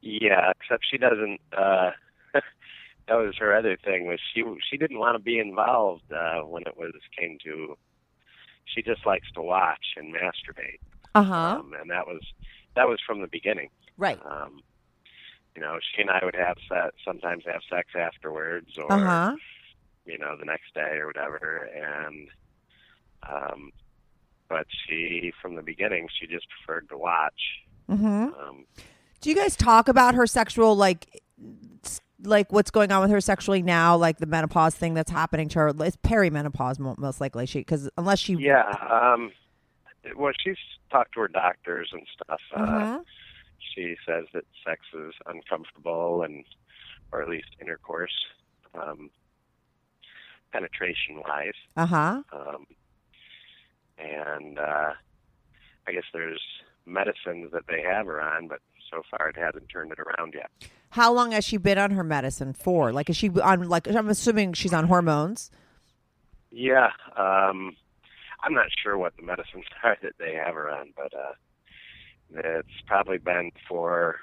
[0.01, 1.39] yeah, except she doesn't.
[1.55, 1.91] Uh,
[2.33, 6.63] that was her other thing was she she didn't want to be involved uh, when
[6.63, 7.77] it was came to.
[8.65, 10.79] She just likes to watch and masturbate.
[11.15, 11.59] Uh-huh.
[11.59, 12.21] um, and that was
[12.75, 13.69] that was from the beginning.
[13.99, 14.19] Right.
[14.25, 14.61] Um,
[15.55, 19.35] you know, she and I would have se- sometimes have sex afterwards, or Uh-huh.
[20.05, 21.69] you know, the next day or whatever.
[21.75, 22.29] And
[23.29, 23.71] um,
[24.47, 27.41] but she, from the beginning, she just preferred to watch.
[27.89, 28.33] Mhm.
[28.41, 28.65] Um,
[29.21, 31.21] Do you guys talk about her sexual like
[32.23, 35.59] like what's going on with her sexually now, like the menopause thing that's happening to
[35.59, 35.67] her?
[35.81, 37.45] It's perimenopause mo- most likely.
[37.45, 38.63] She because unless she yeah.
[38.89, 39.31] Um,
[40.15, 40.57] well, she's
[40.91, 42.39] talked to her doctors and stuff.
[42.55, 43.05] Uh, Mhm.
[43.75, 46.43] She says that sex is uncomfortable and
[47.11, 48.13] or at least intercourse
[48.73, 49.09] um
[50.51, 52.21] penetration wise Uh-huh.
[52.33, 52.65] um
[53.97, 54.91] and uh
[55.87, 56.41] i guess there's
[56.85, 58.59] medicines that they have her on but
[58.91, 60.49] so far it hasn't turned it around yet
[60.91, 62.91] How long has she been on her medicine for?
[62.91, 65.51] Like is she on like I'm assuming she's on hormones.
[66.51, 67.75] yeah um
[68.43, 71.33] i'm not sure what the medicines are that they have her on but uh
[72.35, 74.17] it's probably been for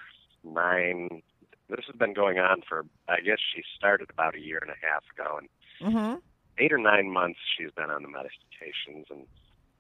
[0.44, 1.22] nine
[1.68, 4.86] this has been going on for i guess she started about a year and a
[4.86, 5.48] half ago and
[5.94, 6.22] Mhm.
[6.59, 9.26] eight or nine months she's been on the medications and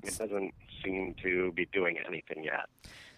[0.02, 0.52] it doesn't
[0.84, 2.66] seem to be doing anything yet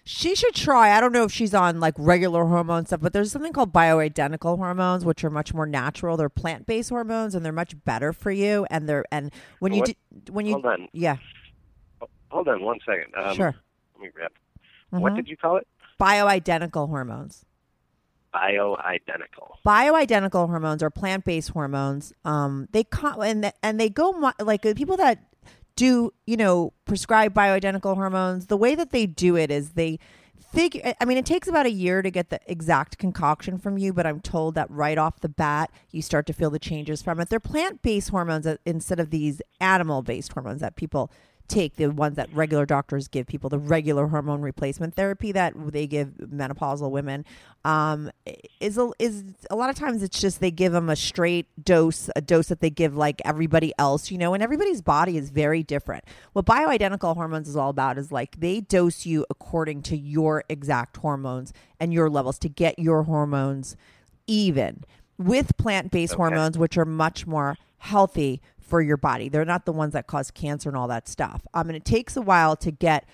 [0.04, 0.96] She should try.
[0.96, 4.56] I don't know if she's on like regular hormone stuff, but there's something called bioidentical
[4.56, 6.16] hormones, which are much more natural.
[6.16, 8.66] They're plant based hormones, and they're much better for you.
[8.70, 11.16] And they're and when you What- do, when you hold on yeah
[12.30, 13.54] hold on one second um, sure
[13.96, 14.30] let me grab
[14.90, 15.16] what Mhm.
[15.16, 15.66] did you call it
[16.00, 17.44] bioidentical hormones.
[18.34, 22.12] bioidentical Bioidentical hormones are plant based hormones.
[22.24, 25.24] Um, they con- and and they go mu- like uh, people that
[25.76, 28.46] do you know prescribe bioidentical hormones.
[28.46, 29.98] The way that they do it is they
[30.52, 30.94] figure.
[31.00, 34.06] I mean, it takes about a year to get the exact concoction from you, but
[34.06, 37.28] I'm told that right off the bat you start to feel the changes from it.
[37.28, 41.10] They're plant based hormones uh, instead of these animal based hormones that people
[41.48, 45.86] take the ones that regular doctors give people the regular hormone replacement therapy that they
[45.86, 47.24] give menopausal women
[47.64, 48.10] um,
[48.60, 52.10] is a, is a lot of times it's just they give them a straight dose
[52.14, 55.62] a dose that they give like everybody else you know and everybody's body is very
[55.62, 60.44] different what bioidentical hormones is all about is like they dose you according to your
[60.48, 63.76] exact hormones and your levels to get your hormones
[64.26, 64.84] even
[65.16, 66.18] with plant-based Okay.
[66.18, 69.28] hormones which are much more healthy for your body.
[69.28, 71.46] They're not the ones that cause cancer and all that stuff.
[71.54, 73.08] Um, and it takes a while to get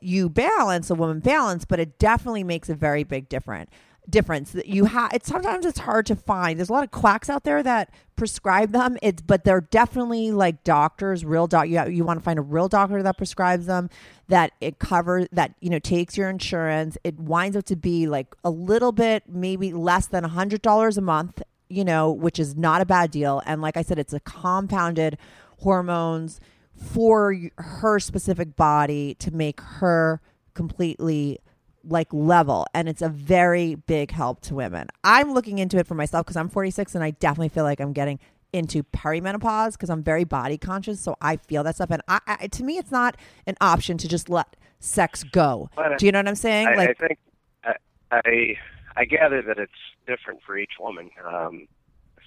[0.00, 3.68] you balance a woman balance but it definitely makes a very big difference
[4.08, 4.52] difference.
[4.52, 6.58] That you have it's sometimes it's hard to find.
[6.58, 8.96] There's a lot of quacks out there that prescribe them.
[9.02, 12.68] It's but they're definitely like doctors real doc you, you want to find a real
[12.68, 13.90] doctor that prescribes them
[14.28, 16.96] that it covers that you know takes your insurance.
[17.04, 20.96] It winds up to be like a little bit maybe less than a hundred dollars
[20.96, 23.42] a month you know which is not a bad deal.
[23.46, 25.18] And like i said it's a compounded
[25.58, 26.40] hormones
[26.76, 30.20] for her specific body to make her
[30.54, 31.38] completely
[31.84, 32.66] like level.
[32.74, 34.88] And it's a very big help to women.
[35.04, 37.92] I'm looking into it for myself because i'm 46 and i definitely feel like i'm
[37.92, 38.18] getting
[38.52, 41.90] into perimenopause because i'm very body conscious so i feel that stuff.
[41.90, 43.16] And I, I to me it's not
[43.46, 45.70] an option to just let sex go.
[45.76, 46.68] But, do you know what i'm saying?
[46.68, 47.18] I, like I think
[48.10, 48.56] I,
[48.98, 49.72] I gather that it's
[50.06, 51.10] different for each woman.
[51.24, 51.68] Um,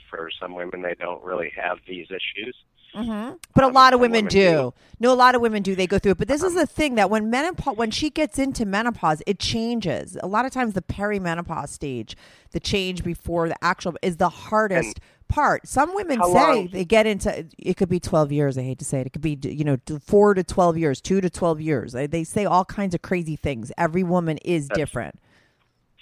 [0.10, 2.56] for some women, they don't really have these issues.
[2.94, 4.40] But a Um, lot of women, women do.
[4.52, 4.74] do.
[5.00, 5.76] No, a lot of women do.
[5.76, 6.18] They go through it.
[6.18, 10.18] But this is the thing that when menopause, when she gets into menopause, it changes.
[10.22, 12.18] A lot of times, the perimenopause stage,
[12.52, 15.00] the change before the actual, is the hardest
[15.30, 15.66] part.
[15.68, 17.46] Some women say long- they get into.
[17.58, 18.58] It could be twelve years.
[18.58, 19.08] I hate to say it.
[19.08, 21.94] It could be you know four to twelve years, two to twelve years.
[21.94, 23.72] They, they say all kinds of crazy things.
[23.78, 25.16] Every woman is That's- different.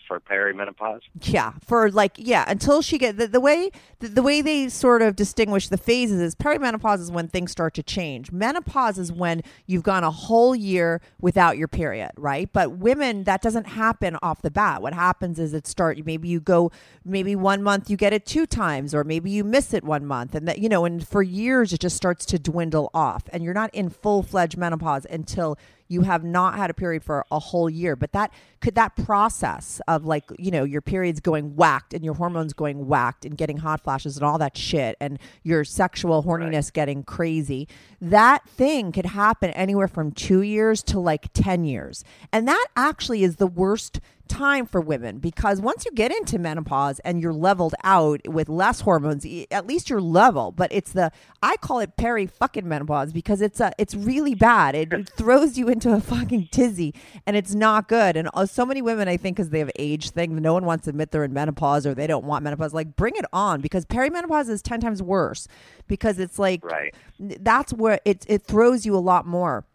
[0.10, 1.02] For perimenopause.
[1.22, 5.04] Yeah, for like yeah, until she get the, the way the, the way they sort
[5.04, 8.32] of distinguish the phases is perimenopause is when things start to change.
[8.32, 12.52] Menopause is when you've gone a whole year without your period, right?
[12.52, 14.82] But women that doesn't happen off the bat.
[14.82, 16.72] What happens is it start maybe you go
[17.06, 20.34] maybe one month you get it two times or maybe you miss it one month
[20.34, 23.54] and that you know and for years it just starts to dwindle off and you're
[23.54, 25.58] not in full-fledged menopause until
[25.90, 28.32] you have not had a period for a whole year but that
[28.62, 32.88] could that process of like you know your periods going whacked and your hormones going
[32.88, 37.68] whacked and getting hot flashes and all that shit and your sexual horniness getting crazy
[38.02, 42.04] that thing could happen anywhere from 2 years to like 10 years.
[42.32, 44.00] And that actually is the worst
[44.30, 48.82] time for women because once you get into menopause and you're leveled out with less
[48.82, 51.12] hormones at least you're level but it's the
[51.44, 54.76] i call it peri fucking menopause because it's a it's really bad.
[54.76, 56.94] It, it throws you into a fucking tizzy
[57.26, 58.16] and it's not good.
[58.16, 60.86] And uh, so many women i think because they have age thing no one wants
[60.86, 62.74] to admit they're in menopause or they don't want menopause.
[62.74, 65.48] Like bring it on because perimenopause is 10 times worse
[65.88, 66.94] because it's like Right.
[67.20, 69.66] that's where it it throws you a lot more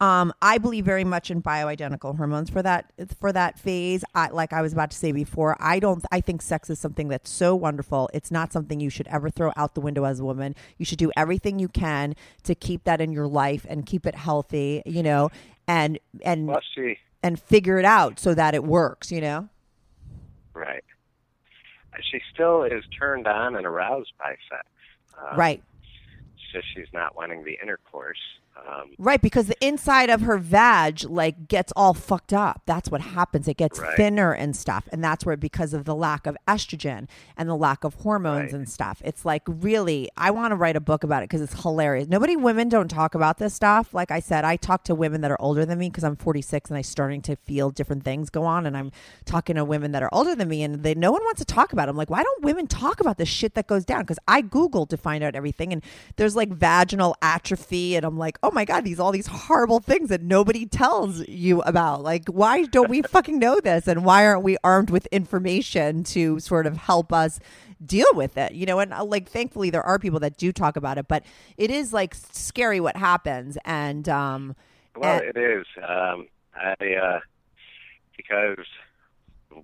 [0.00, 4.04] um, I believe very much in bioidentical hormones for that for that phase.
[4.14, 6.04] I, like I was about to say before, I don't.
[6.10, 8.10] I think sex is something that's so wonderful.
[8.12, 10.54] It's not something you should ever throw out the window as a woman.
[10.76, 12.14] You should do everything you can
[12.44, 14.82] to keep that in your life and keep it healthy.
[14.86, 15.30] You know,
[15.68, 16.48] and and
[17.22, 19.12] and figure it out so that it works.
[19.12, 19.48] You know.
[20.54, 20.84] right.
[22.10, 24.66] She still is turned on and aroused by sex.
[25.16, 25.62] Uh, Right.
[26.52, 28.18] Just she's not wanting the intercourse.
[28.54, 32.62] Um, Right, because the inside of her vag like gets all fucked up.
[32.66, 33.48] That's what happens.
[33.48, 33.96] It gets Right.
[33.96, 37.82] thinner and stuff, and that's where because of the lack of estrogen and the lack
[37.82, 38.58] of hormones Right.
[38.58, 39.00] and stuff.
[39.04, 42.08] It's like really, I want to write a book about it because it's hilarious.
[42.08, 43.94] Nobody, women don't talk about this stuff.
[43.94, 46.70] Like I said, I talk to women that are older than me because I'm 46
[46.70, 48.92] and I'm starting to feel different things go on, and I'm
[49.24, 51.72] talking to women that are older than me, and they no one wants to talk
[51.72, 51.88] about.
[51.88, 51.90] It.
[51.92, 54.02] I'm like, why don't women talk about the shit that goes down?
[54.02, 55.82] Because I googled to find out everything, and
[56.16, 60.08] there's like vaginal atrophy, and I'm like, oh my god, these all these horrible things
[60.08, 62.02] that nobody tells you about.
[62.02, 63.86] Like, why don't we fucking know this?
[63.86, 67.38] And why aren't we armed with information to sort of help us
[67.84, 68.52] deal with it?
[68.52, 71.24] You know, and uh, like, thankfully, there are people that do talk about it, but
[71.56, 73.56] it is like scary what happens.
[73.64, 74.56] And um,
[74.96, 75.66] well, and- it is.
[75.78, 77.20] Um, I uh,
[78.16, 78.66] because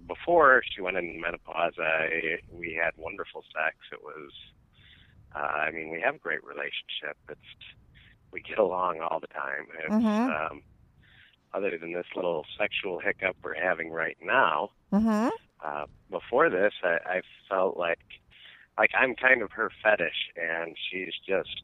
[0.06, 3.76] before she went into menopause, I we had wonderful sex.
[3.92, 4.30] It was,
[5.34, 7.16] uh, I mean, we have a great relationship.
[7.28, 7.40] It's
[8.32, 9.66] we get along all the time.
[9.78, 10.50] It's, Mhm.
[10.50, 10.62] um,
[11.54, 15.30] other than this little sexual hiccup we're having right now, mhm.
[15.60, 18.00] uh, before this, I, I felt like
[18.76, 21.62] like I'm kind of her fetish, and she's just,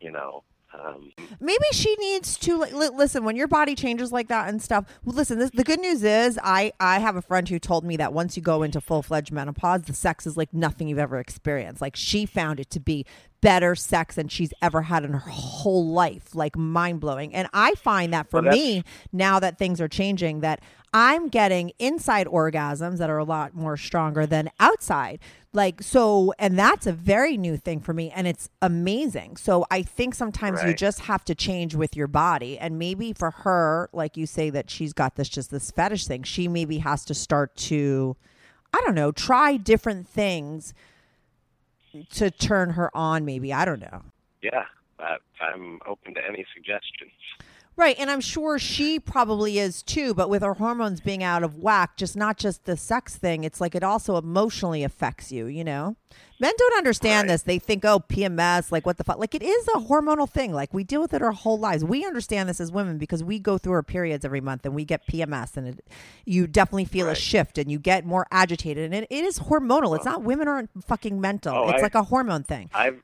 [0.00, 4.48] you know, um, maybe she needs to like, listen when your body changes like that
[4.48, 7.58] and stuff well listen this, the good news is i i have a friend who
[7.58, 10.98] told me that once you go into full-fledged menopause the sex is like nothing you've
[10.98, 11.80] ever experienced.
[11.80, 13.04] Like she found it to be
[13.40, 17.34] better sex than she's ever had in her whole life like mind-blowing.
[17.34, 20.60] And i find that for Well, me now that things are changing that
[20.92, 25.18] i'm getting inside orgasms that are a lot more stronger than outside
[25.52, 29.82] like so and that's a very new thing for me and it's amazing so i
[29.82, 34.16] think sometimes you just have to change with your body and maybe for her like
[34.16, 37.54] you say that she's got this just this fetish thing she maybe has to start
[37.56, 38.16] to
[38.72, 40.72] i don't know try different things
[42.10, 44.02] to turn her on maybe i don't know
[44.42, 44.64] yeah.
[44.98, 47.12] Uh, I'm open to any suggestions.
[47.80, 51.56] Right, and I'm sure she probably is too, but with her hormones being out of
[51.56, 55.64] whack, just not just the sex thing, it's like it also emotionally affects you, you
[55.64, 55.96] know?
[56.38, 57.32] Men don't understand Right.
[57.34, 57.42] this.
[57.42, 59.18] They think, oh, PMS, like what the fuck?
[59.18, 60.52] Like it is a hormonal thing.
[60.52, 61.82] Like we deal with it our whole lives.
[61.82, 64.84] We understand this as women because we go through our periods every month and we
[64.84, 65.84] get PMS and it,
[66.26, 68.84] you definitely feel a shift and you get more agitated.
[68.84, 69.96] And it, it is hormonal.
[69.96, 71.54] It's not women aren't fucking mental.
[71.56, 72.68] Oh, it's I- like a hormone thing.
[72.74, 73.02] I've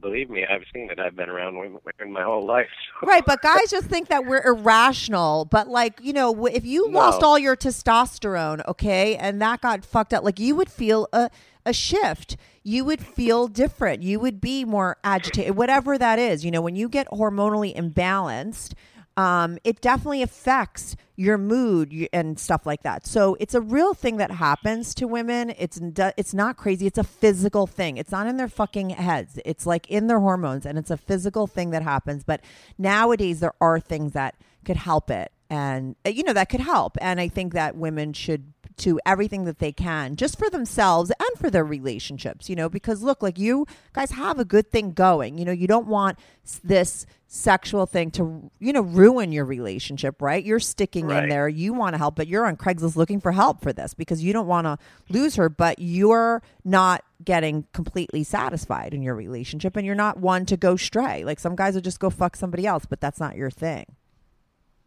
[0.00, 0.98] believe me, I've seen it.
[0.98, 1.80] I've been around women,
[2.12, 2.66] my whole life.
[3.02, 5.44] Right, but guys just think that we're irrational.
[5.44, 6.98] But like, you know, if you No.
[7.00, 11.30] lost all your testosterone, okay, and that got fucked up, like you would feel a
[11.66, 12.36] a shift.
[12.62, 14.02] You would feel different.
[14.02, 16.44] You would be more agitated, whatever that is.
[16.44, 18.74] You know, when you get hormonally imbalanced,
[19.16, 23.06] um, it definitely affects your mood and stuff like that.
[23.06, 25.54] So it's a real thing that happens to women.
[25.56, 25.80] It's
[26.16, 26.86] it's not crazy.
[26.86, 27.96] It's a physical thing.
[27.96, 29.38] It's not in their fucking heads.
[29.44, 32.24] It's like in their hormones, and it's a physical thing that happens.
[32.24, 32.40] But
[32.78, 34.34] nowadays, there are things that
[34.64, 36.96] could help it, and uh, you know that could help.
[37.00, 41.38] And I think that women should to everything that they can just for themselves and
[41.38, 45.38] for their relationships you know because look like you guys have a good thing going
[45.38, 46.18] you know you don't want
[46.62, 50.44] this sexual thing to you know ruin your relationship right?
[50.44, 51.48] You're sticking in there.
[51.48, 54.32] You want to help but you're on craigslist looking for help for this because you
[54.32, 59.84] don't want to lose her but you're not getting completely satisfied in your relationship and
[59.84, 61.24] you're not one to go stray.
[61.24, 63.96] Like some guys will just go fuck somebody else but that's not your thing.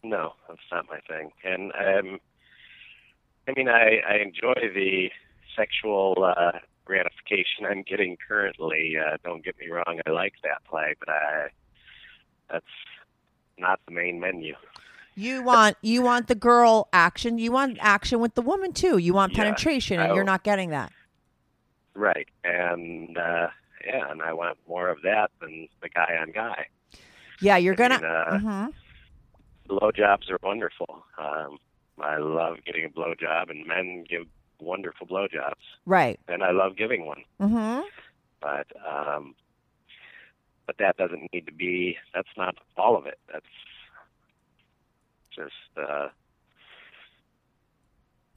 [0.03, 1.31] No, that's not my thing.
[1.43, 2.19] And um,
[3.47, 5.09] I mean, I, I enjoy the
[5.55, 8.95] sexual uh, gratification I'm getting currently.
[8.97, 11.47] Uh, don't get me wrong, I like that play, but I
[12.49, 12.65] that's
[13.57, 14.55] not the main menu.
[15.15, 17.37] You want you want the girl action.
[17.39, 18.97] You want action with the woman too.
[18.99, 20.91] You want Yeah, penetration, and I- you're not getting that.
[21.95, 22.27] Right.
[22.43, 23.47] And uh,
[23.85, 26.67] yeah, and I want more of that than the guy on guy.
[27.41, 27.95] Yeah, you're gonna.
[27.95, 28.73] I mean, uh, Mhm.
[29.69, 31.03] blowjobs are wonderful.
[31.17, 31.57] Um,
[32.01, 34.23] I love getting a blowjob, and men give
[34.59, 35.53] wonderful blowjobs,
[35.85, 36.19] Right.
[36.27, 37.23] and I love giving one.
[37.39, 37.81] hmm
[38.39, 39.33] but um
[40.67, 43.45] but that doesn't need to be that's not all of it that's
[45.35, 46.07] just uh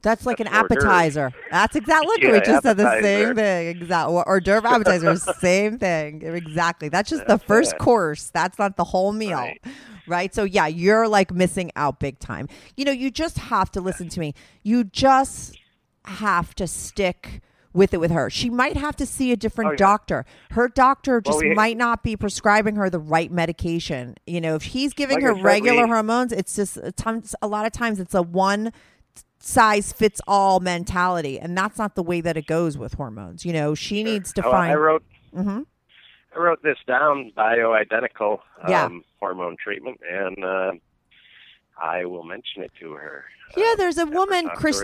[0.01, 1.31] That's like That's an appetizer.
[1.51, 2.07] That's exactly.
[2.11, 3.67] Look, Yeah, we just said the same thing.
[3.67, 4.15] Exactly.
[4.25, 6.21] Hors d'oeuvre appetizer, same thing.
[6.23, 6.89] Exactly.
[6.89, 7.79] That's just the first it.
[7.79, 8.29] course.
[8.33, 9.37] That's not the whole meal.
[9.37, 9.61] Right.
[10.07, 10.33] right?
[10.33, 12.47] So yeah, you're like missing out big time.
[12.75, 14.33] You know, you just have to listen to me.
[14.63, 15.57] You just
[16.05, 17.41] have to stick
[17.73, 18.29] with it with her.
[18.29, 19.77] She might have to see a different Oh, yeah.
[19.77, 20.25] doctor.
[20.49, 24.15] Her doctor just Well, we- might not be prescribing her the right medication.
[24.27, 27.33] You know, if he's giving Like her said, regular we- hormones, it's just a, times,
[27.41, 28.73] a lot of times it's a one
[29.41, 33.45] size fits all mentality, and that's not the way that it goes with hormones.
[33.45, 34.71] You know, she needs to oh, find.
[34.71, 35.03] I wrote
[35.35, 35.65] Mhm.
[36.35, 38.89] I wrote this down bioidentical um, Yeah.
[39.19, 40.71] hormone treatment and uh,
[41.81, 43.25] I will mention it to her.
[43.57, 44.83] Yeah, uh, there's a her woman, Chris-.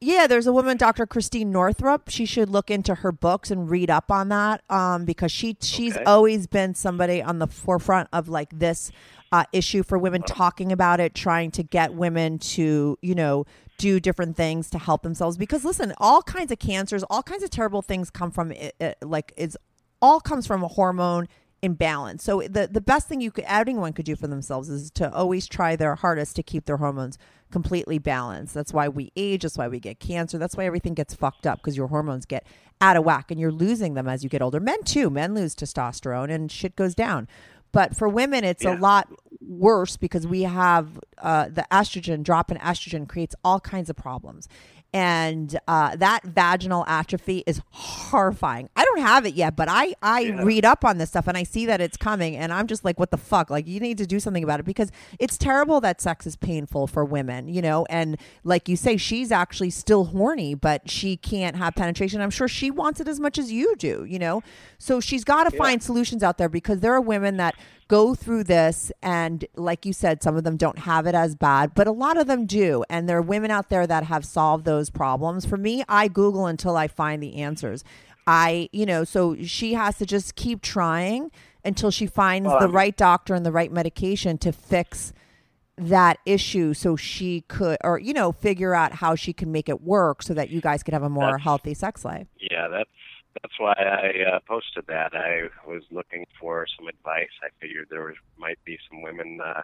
[0.00, 1.06] Yeah, there's a woman, Dr.
[1.06, 2.10] Christine Northrup.
[2.10, 5.94] She should look into her books and read up on that um, because she she's
[5.96, 6.04] Okay.
[6.04, 8.90] always been somebody on the forefront of like this
[9.32, 13.46] uh, issue for women, talking about it, trying to get women to you know
[13.84, 15.36] do different things to help themselves.
[15.36, 18.96] Because listen, all kinds of cancers, all kinds of terrible things come from it, it,
[19.02, 19.58] like it's
[20.00, 21.28] all comes from a hormone
[21.60, 22.24] imbalance.
[22.24, 25.46] So the the best thing you could anyone could do for themselves is to always
[25.46, 27.18] try their hardest to keep their hormones
[27.50, 28.54] completely balanced.
[28.54, 31.58] That's why we age, that's why we get cancer, that's why everything gets fucked up
[31.58, 32.46] because your hormones get
[32.80, 34.60] out of whack and you're losing them as you get older.
[34.60, 37.28] Men too, men lose testosterone and shit goes down.
[37.70, 39.08] But for women, it's a lot
[39.58, 44.48] worse because we have uh, the estrogen drop in estrogen creates all kinds of problems.
[44.92, 48.68] And uh, that vaginal atrophy is horrifying.
[48.76, 50.42] I don't have it yet, but I, I Yeah.
[50.42, 52.36] read up on this stuff and I see that it's coming.
[52.36, 53.50] And I'm just like, what the fuck?
[53.50, 56.86] Like, you need to do something about it because it's terrible that sex is painful
[56.86, 57.86] for women, you know?
[57.90, 62.20] And like you say, she's actually still horny, but she can't have penetration.
[62.20, 64.42] I'm sure she wants it as much as you do, you know?
[64.78, 67.54] So she's got to find solutions out there because there are women that
[67.86, 71.74] go through this and like you said some of them don't have it as bad
[71.74, 74.64] but a lot of them do and there are women out there that have solved
[74.64, 77.84] those problems for me i google until i find the answers
[78.26, 81.30] i you know so she has to just keep trying
[81.64, 85.12] until she finds Well, the I'm- right doctor and the right medication to fix
[85.76, 89.82] that issue so she could or you know figure out how she can make it
[89.82, 92.90] work so that you guys could have a more healthy sex life Yeah, that's
[93.42, 95.12] that's why I uh, posted that.
[95.16, 97.30] I was looking for some advice.
[97.42, 99.54] I figured there was might be some women uh,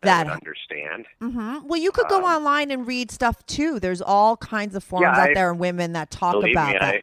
[0.00, 1.04] that, That- would understand.
[1.20, 3.78] hmm Well, you could go Um, online and read stuff too.
[3.78, 6.52] There's all kinds of forums Yeah, out I- there and women that talk about me,
[6.54, 6.82] that.
[6.82, 7.02] I,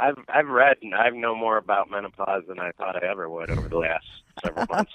[0.00, 3.50] I've I've read and I know more about menopause than I thought I ever would
[3.50, 4.04] over the last
[4.42, 4.92] several months.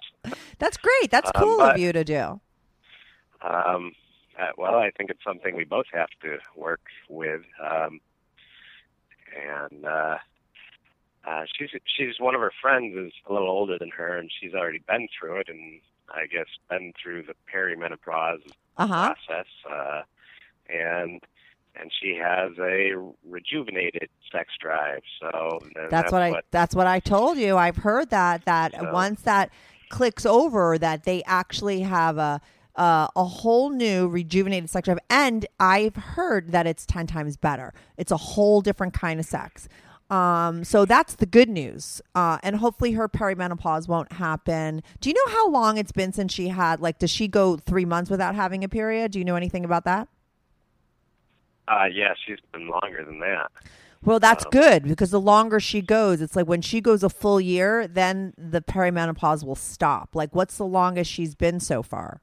[0.59, 1.11] That's great.
[1.11, 2.41] That's Um, cool of you to do.
[3.41, 3.91] Um,
[4.39, 7.41] uh, well, I think it's something we both have to work with.
[7.63, 7.99] Um,
[9.35, 10.17] and uh,
[11.27, 14.53] uh, she's she's one of her friends is a little older than her, and she's
[14.53, 18.41] already been through it, and I guess been through the perimenopause
[18.77, 19.13] Uh huh.
[19.27, 19.47] process.
[19.69, 20.01] Uh,
[20.69, 21.21] and
[21.79, 22.93] and she has a
[23.27, 25.01] rejuvenated sex drive.
[25.19, 26.41] So and That's, what I.
[26.51, 27.57] That's what I told you.
[27.57, 29.51] I've heard that that So- once that
[29.89, 32.41] clicks over, that they actually have a.
[32.77, 37.73] Uh, a whole new rejuvenated sex drive, and I've heard that it's ten times better.
[37.95, 39.69] It's a whole different kind of sex.
[40.09, 42.01] Um, so that's the good news.
[42.13, 44.83] Uh, and hopefully her perimenopause won't happen.
[44.99, 47.85] Do you know how long it's been since she had, like, does she go three
[47.85, 49.11] months without having a period?
[49.13, 50.09] Do you know anything about that?
[51.67, 53.51] Uh, yeah, she's been longer than that.
[54.03, 57.09] Well, that's Um, good because the longer she goes, it's like when she goes a
[57.09, 60.09] full year, then the perimenopause will stop.
[60.15, 62.21] Like, what's the longest she's been so far?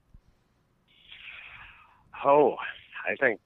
[2.24, 2.57] Oh,
[3.09, 3.40] I think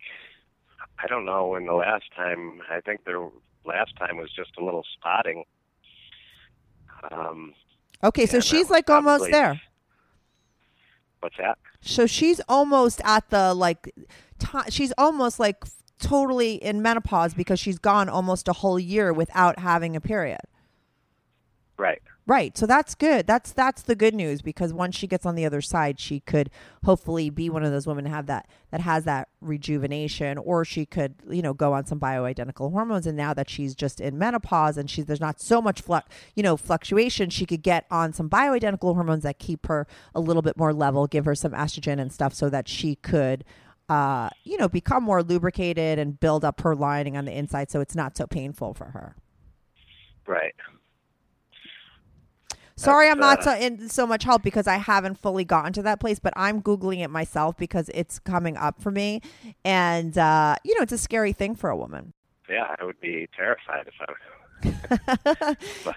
[1.02, 2.60] I don't know when the last time.
[2.70, 3.30] I think the
[3.64, 5.44] last time was just a little spotting.
[7.10, 7.54] Um,
[8.04, 9.60] Okay, so she's like almost there.
[11.20, 11.56] what's that?
[11.80, 13.94] So she's almost at the like,
[14.38, 15.64] ti she's almost like
[15.98, 20.40] totally in menopause because she's gone almost a whole year without having a period.
[21.78, 22.00] Right.
[22.28, 22.58] Right.
[22.58, 23.26] So that's good.
[23.28, 26.50] That's that's the good news because once she gets on the other side, she could
[26.84, 30.86] hopefully be one of those women to have that that has that rejuvenation or she
[30.86, 34.76] could, you know, go on some bioidentical hormones and now that she's just in menopause
[34.76, 36.00] and she's there's not so much flu-
[36.34, 40.42] you know, fluctuation, she could get on some bioidentical hormones that keep her a little
[40.42, 43.44] bit more level, give her some estrogen and stuff so that she could
[43.88, 47.80] uh, you know, become more lubricated and build up her lining on the inside so
[47.80, 49.16] it's not so painful for her.
[50.26, 50.54] Right.
[52.78, 55.72] Sorry, I'm not That's, so, uh, in so much help because I haven't fully gotten
[55.74, 59.22] to that place, but I'm googling it myself because it's coming up for me,
[59.64, 62.12] and uh, you know it's a scary thing for a woman.
[62.50, 64.12] Yeah, I would be terrified if I.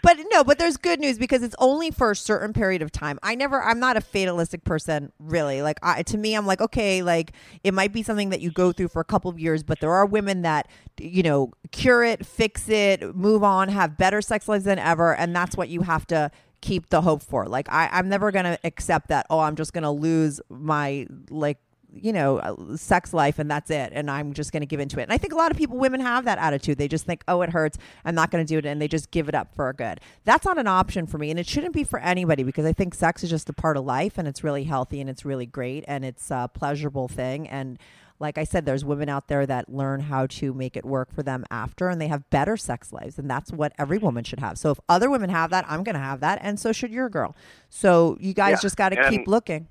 [0.04, 3.20] but no, but there's good news because it's only for a certain period of time.
[3.24, 5.62] I never, I'm not a fatalistic person, really.
[5.62, 7.34] Like I, to me, I'm like, okay, like
[7.64, 9.92] it might be something that you go through for a couple of years, but there
[9.92, 10.68] are women that,
[11.00, 15.36] you know, cure it, fix it, move on, have better sex lives than ever, and
[15.36, 16.32] that's what you have to
[16.62, 17.48] keep the hope for.
[17.48, 19.26] Like I, I'm never gonna accept that.
[19.30, 21.58] Oh, I'm just gonna lose my like
[21.94, 23.92] you know, uh, sex life and that's it.
[23.94, 25.04] And I'm just going to give into it.
[25.04, 26.78] And I think a lot of people, women have that attitude.
[26.78, 27.78] They just think, oh, it hurts.
[28.06, 28.66] I'm not going to do it.
[28.66, 30.00] And they just give it up for good.
[30.24, 31.32] That's not an option for me.
[31.32, 33.86] And it shouldn't be for anybody because I think sex is just a part of
[33.86, 37.48] life and it's really healthy and it's really great and it's a pleasurable thing.
[37.48, 37.80] And
[38.22, 41.24] like I said, there's women out there that learn how to make it work for
[41.24, 43.18] them after and they have better sex lives.
[43.18, 44.58] And that's what every woman should have.
[44.58, 46.40] So if other women have that, I'm going to have that.
[46.42, 47.34] And so should your girl.
[47.70, 49.70] So you guys Yeah, just got to keep looking.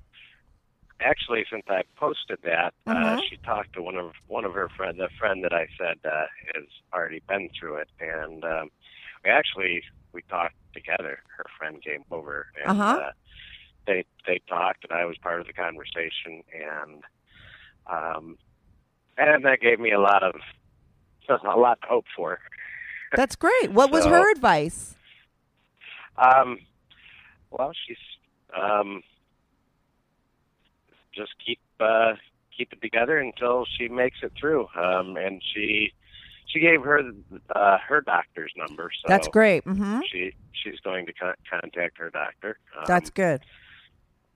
[1.01, 3.21] Actually, since I posted that, uh, Mhm.
[3.29, 6.25] she talked to one of one of her friends, a friend that I said uh,
[6.53, 8.69] has already been through it, and um,
[9.23, 11.19] we actually we talked together.
[11.37, 12.99] Her friend came over, and Uh-huh.
[13.01, 13.11] uh,
[13.87, 17.03] they they talked, and I was part of the conversation, and
[17.87, 18.37] um,
[19.17, 20.35] and that gave me a lot of
[21.29, 22.39] a lot to hope for.
[23.15, 23.71] That's great.
[23.71, 24.95] What was her advice?
[26.17, 26.59] Um,
[27.51, 27.97] well, she's
[28.59, 29.01] um,
[31.19, 32.13] just keep uh,
[32.55, 34.67] keep it together until she makes it through.
[34.75, 35.91] Um, and she
[36.47, 37.01] she gave her
[37.55, 39.63] uh, her doctor's number, so That's great.
[39.65, 42.57] hmm She she's going to con- contact her doctor.
[42.77, 43.41] Um, That's good.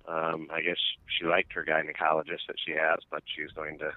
[0.08, 0.76] Um, I guess
[1.18, 3.92] she liked her gynecologist that she has, but she's going to.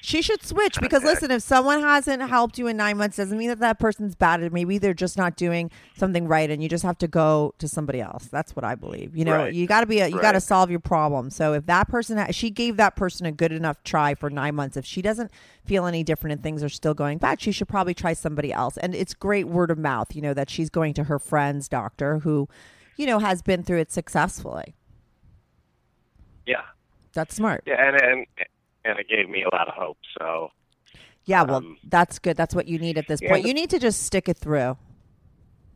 [0.00, 3.48] She should switch because listen, if someone hasn't helped you in nine months, doesn't mean
[3.48, 4.52] that that person's bad.
[4.52, 8.00] Maybe they're just not doing something right, and you just have to go to somebody
[8.00, 8.26] else.
[8.26, 9.16] That's what I believe.
[9.16, 9.52] You know, Right.
[9.52, 11.30] you got to be a, you got to solve your problem.
[11.30, 14.54] So if that person, ha- she gave that person a good enough try for nine
[14.54, 14.76] months.
[14.76, 15.32] If she doesn't
[15.64, 18.76] feel any different and things are still going bad, she should probably try somebody else.
[18.76, 20.14] And it's great word of mouth.
[20.14, 22.48] You know that she's going to her friend's doctor who,
[22.96, 24.76] you know, has been through it successfully.
[26.46, 26.62] Yeah,
[27.14, 27.64] That's smart.
[27.66, 28.26] yeah, and and
[28.84, 29.98] and it gave me a lot of hope.
[30.18, 30.50] So
[31.24, 32.36] Yeah, well, Um, that's good.
[32.36, 33.44] That's what you need at this point.
[33.44, 34.76] You need to just stick it through.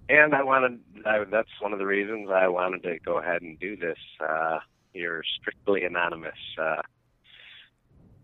[0.09, 3.59] And I wanted, I, that's one of the reasons I wanted to go ahead and
[3.59, 4.59] do this, uh,
[4.95, 6.83] your strictly anonymous, uh,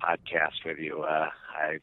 [0.03, 1.03] podcast with you.
[1.03, 1.79] Uh, I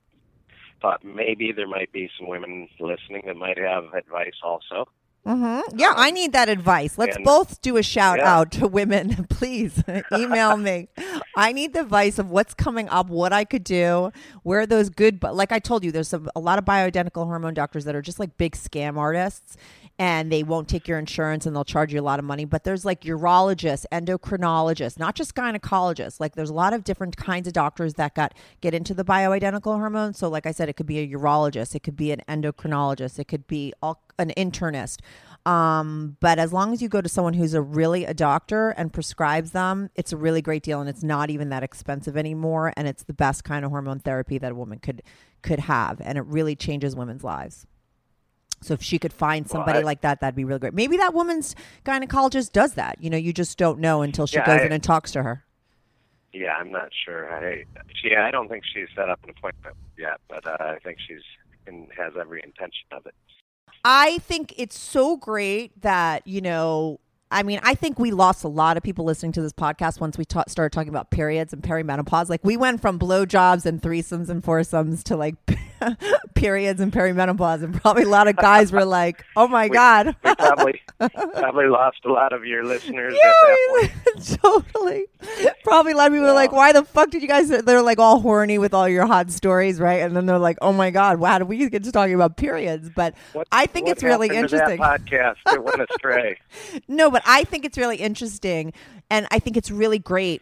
[0.82, 4.88] thought maybe there might be some women listening that might have advice also.
[5.26, 5.78] Mm-hmm.
[5.80, 6.98] Yeah, I need that advice.
[6.98, 8.32] Let's and- both do a shout Yeah.
[8.36, 9.26] out to women.
[9.30, 9.84] Please
[10.14, 10.88] email me.
[11.36, 14.12] I need the advice of what's coming up, what I could do,
[14.44, 15.20] where those good.
[15.20, 18.02] But like I told you, there's some, a lot of bioidentical hormone doctors that are
[18.04, 19.58] just like big scam artists,
[19.98, 22.44] and they won't take your insurance and they'll charge you a lot of money.
[22.44, 26.20] But there's like urologists, endocrinologists, not just gynecologists.
[26.20, 29.78] Like there's a lot of different kinds of doctors that got get into the bioidentical
[29.78, 30.18] hormones.
[30.18, 33.26] So like I said, it could be a urologist, it could be an endocrinologist, it
[33.26, 35.00] could be all, an internist.
[35.46, 38.92] Um, but as long as you go to someone who's a really a doctor and
[38.92, 42.88] prescribes them, it's a really great deal and it's not even that expensive anymore and
[42.88, 45.04] it's the best kind of hormone therapy that a woman could
[45.44, 47.68] could have and it really changes women's lives.
[48.62, 50.74] So if she could find Well, somebody I- like that, that'd be really great.
[50.74, 51.56] Maybe that woman's
[51.86, 52.98] gynecologist does that.
[53.02, 55.24] You know, you just don't know until she Yeah, goes I- in and talks to
[55.24, 55.44] her.
[56.34, 57.34] Yeah, I'm not sure.
[57.34, 57.64] I,
[58.02, 61.22] she, I don't think she's set up an appointment yet, but uh, I think she's
[61.66, 63.14] in, has every intention of it.
[63.86, 67.00] I think it's so great that, you know,
[67.32, 70.18] I mean, I think we lost a lot of people listening to this podcast once
[70.18, 72.30] we ta- started talking about periods and perimenopause.
[72.30, 75.36] Like, we went from blowjobs and threesomes and foursomes to like
[76.36, 80.36] periods and perimenopause, and probably a lot of guys were like, "Oh my god!" we
[80.36, 83.88] probably probably lost a lot of your listeners Yeah,
[84.42, 85.06] totally.
[85.64, 88.00] Probably a lot of people were like, "Why the fuck did you guys?" They're like
[88.00, 90.02] all horny with all your hot stories, right?
[90.02, 92.90] And then they're like, "Oh my god, wow, did we get to talking about periods?"
[92.90, 94.80] But What- I think it's really interesting.
[94.80, 96.38] That podcast it went astray.
[96.88, 98.74] No, but I think it's really interesting,
[99.10, 100.42] and I think it's really great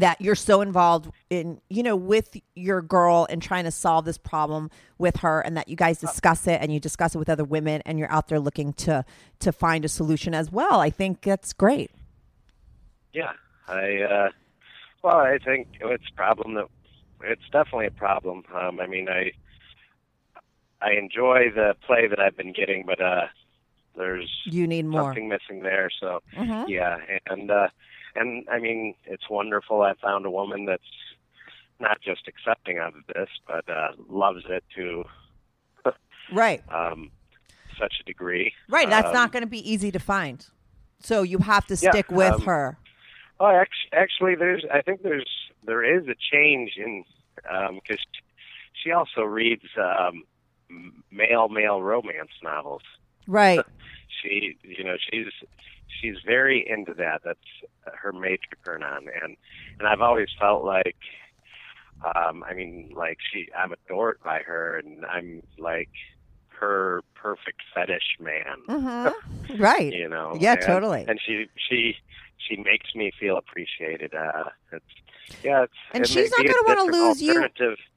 [0.00, 4.18] that you're so involved in you know with your girl and trying to solve this
[4.18, 7.44] problem with her and that you guys discuss it and you discuss it with other
[7.44, 9.04] women and you're out there looking to
[9.38, 11.90] to find a solution as well i think that's great
[13.12, 13.32] Yeah,
[13.66, 14.28] I uh,
[15.02, 16.66] well, I think it's a problem that
[17.22, 18.44] it's definitely a problem.
[18.54, 19.32] Um, I mean, I
[20.80, 23.26] I enjoy the play that I've been getting, but uh,
[23.96, 25.90] there's you need more something missing there.
[26.00, 26.64] So Mhm.
[26.68, 27.68] yeah, and uh,
[28.14, 29.82] and I mean, it's wonderful.
[29.82, 30.82] I found a woman that's
[31.80, 35.04] not just accepting of this, but uh, loves it to
[36.32, 37.10] right um,
[37.78, 38.52] such a degree.
[38.68, 40.46] right that's Um, not going to be easy to find
[41.00, 42.78] so you have to Yeah, stick with um, her
[43.40, 44.64] Oh, actually, actually, there's.
[44.72, 45.30] I think there's
[45.64, 47.04] there is a change in
[47.74, 48.04] because
[48.72, 50.24] she also reads um,
[51.12, 52.82] male male romance novels.
[53.28, 53.64] right
[54.22, 55.26] She, you know, she's
[56.00, 57.22] she's very into that.
[57.24, 57.38] That's
[58.02, 59.36] her major turn on, and
[59.78, 60.96] and I've always felt like,
[62.16, 65.90] um, I mean, like she, I'm adored by her, and I'm like
[66.48, 68.56] her perfect fetish man.
[68.66, 69.08] Hmm
[69.62, 69.92] right.
[69.92, 71.04] You know Yeah, and, totally.
[71.06, 71.96] and she she
[72.38, 74.14] she makes me feel appreciated.
[74.14, 74.84] Uh it's
[75.42, 77.48] yeah it's And it she's not gonna wanna lose you.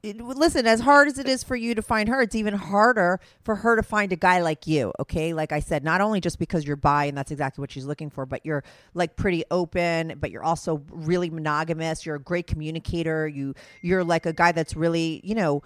[0.02, 3.56] listen, as hard as it is for you to find her, it's even harder for
[3.56, 4.92] her to find a guy like you.
[5.00, 7.84] Okay, like I said, not only just because you're bi and that's exactly what she's
[7.84, 12.04] looking for, but you're like pretty open, but you're also really monogamous.
[12.04, 13.28] You're a great communicator.
[13.28, 15.62] You you're like a guy that's really you know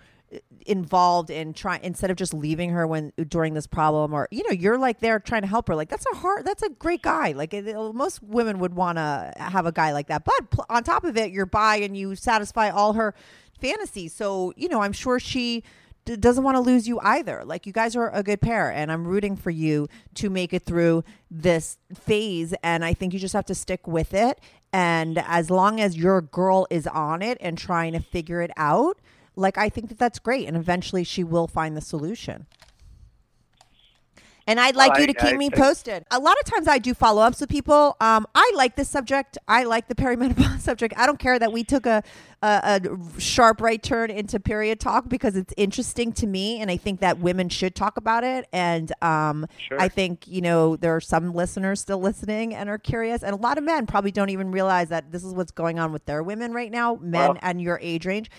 [0.66, 4.51] involved in trying instead of just leaving her when during this problem or you know
[4.51, 7.32] you're like there trying to help her like that's a hard that's a great guy.
[7.32, 10.82] Like it, most women would want to have a guy like that but pl- on
[10.82, 13.15] top of it you're bi and you satisfy all her
[13.61, 14.12] fantasies.
[14.12, 15.62] So you know i'm sure she
[16.05, 17.44] d- doesn't want to lose you either.
[17.44, 20.65] Like you guys are a good pair and i'm rooting for you to make it
[20.65, 24.40] through this phase and i think you just have to stick with it.
[24.73, 28.98] And as long as your girl is on it and trying to figure it out
[29.36, 32.46] like I think that that's great, and eventually she will find the solution.
[34.48, 36.04] And I'd like Well, you I- to keep I me posted.
[36.12, 37.96] A lot of times I do follow ups with people.
[38.00, 39.36] Um, I like this subject.
[39.48, 40.94] I like the perimenopause subject.
[40.96, 42.04] I don't care that we took a,
[42.42, 46.76] a, a sharp right turn into period talk because it's interesting to me, and I
[46.76, 48.46] think that women should talk about it.
[48.52, 49.80] And um, Sure.
[49.80, 53.36] I think you know there are some listeners still listening and are curious, and a
[53.36, 56.22] lot of men probably don't even realize that this is what's going on with their
[56.22, 58.30] women right now, men Well- and your age range.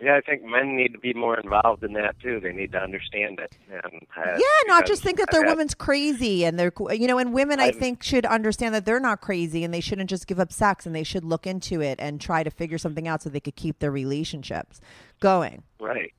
[0.00, 2.38] Yeah i think men need to be more involved in that too.
[2.40, 6.44] They need to understand it and uh, Yeah, not just think that their women's crazy
[6.44, 9.64] and they're, you know, and women I I've- think should understand that they're not crazy
[9.64, 12.42] and they shouldn't just give up sex and they should look into it and try
[12.42, 14.80] to figure something out so they could keep their relationships
[15.20, 15.62] going.
[15.80, 16.12] right.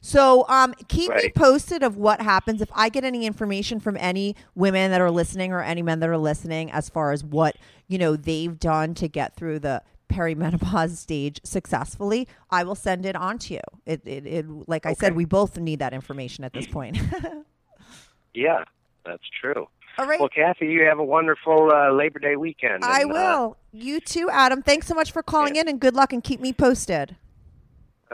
[0.00, 2.62] So, um, keep me posted of what happens.
[2.62, 6.08] If I get any information from any women that are listening or any men that
[6.08, 7.56] are listening as far as what
[7.88, 12.26] you know they've done to get through the perimenopause stage successfully.
[12.50, 13.60] I will send it on to you.
[13.86, 16.98] It, it, it like I said, we both need that information at this point.
[18.34, 18.62] yeah
[19.04, 19.66] that's true
[19.98, 20.20] All right.
[20.20, 23.56] well kathy you have a wonderful uh, labor day weekend I and, uh, will.
[23.72, 24.62] you too, Adam.
[24.62, 25.62] Thanks so much for calling Yeah.
[25.62, 27.16] in and good luck and keep me posted.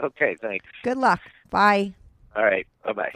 [0.01, 1.19] okay thanks Good luck.
[1.49, 1.93] Bye.
[2.35, 3.11] all right bye-bye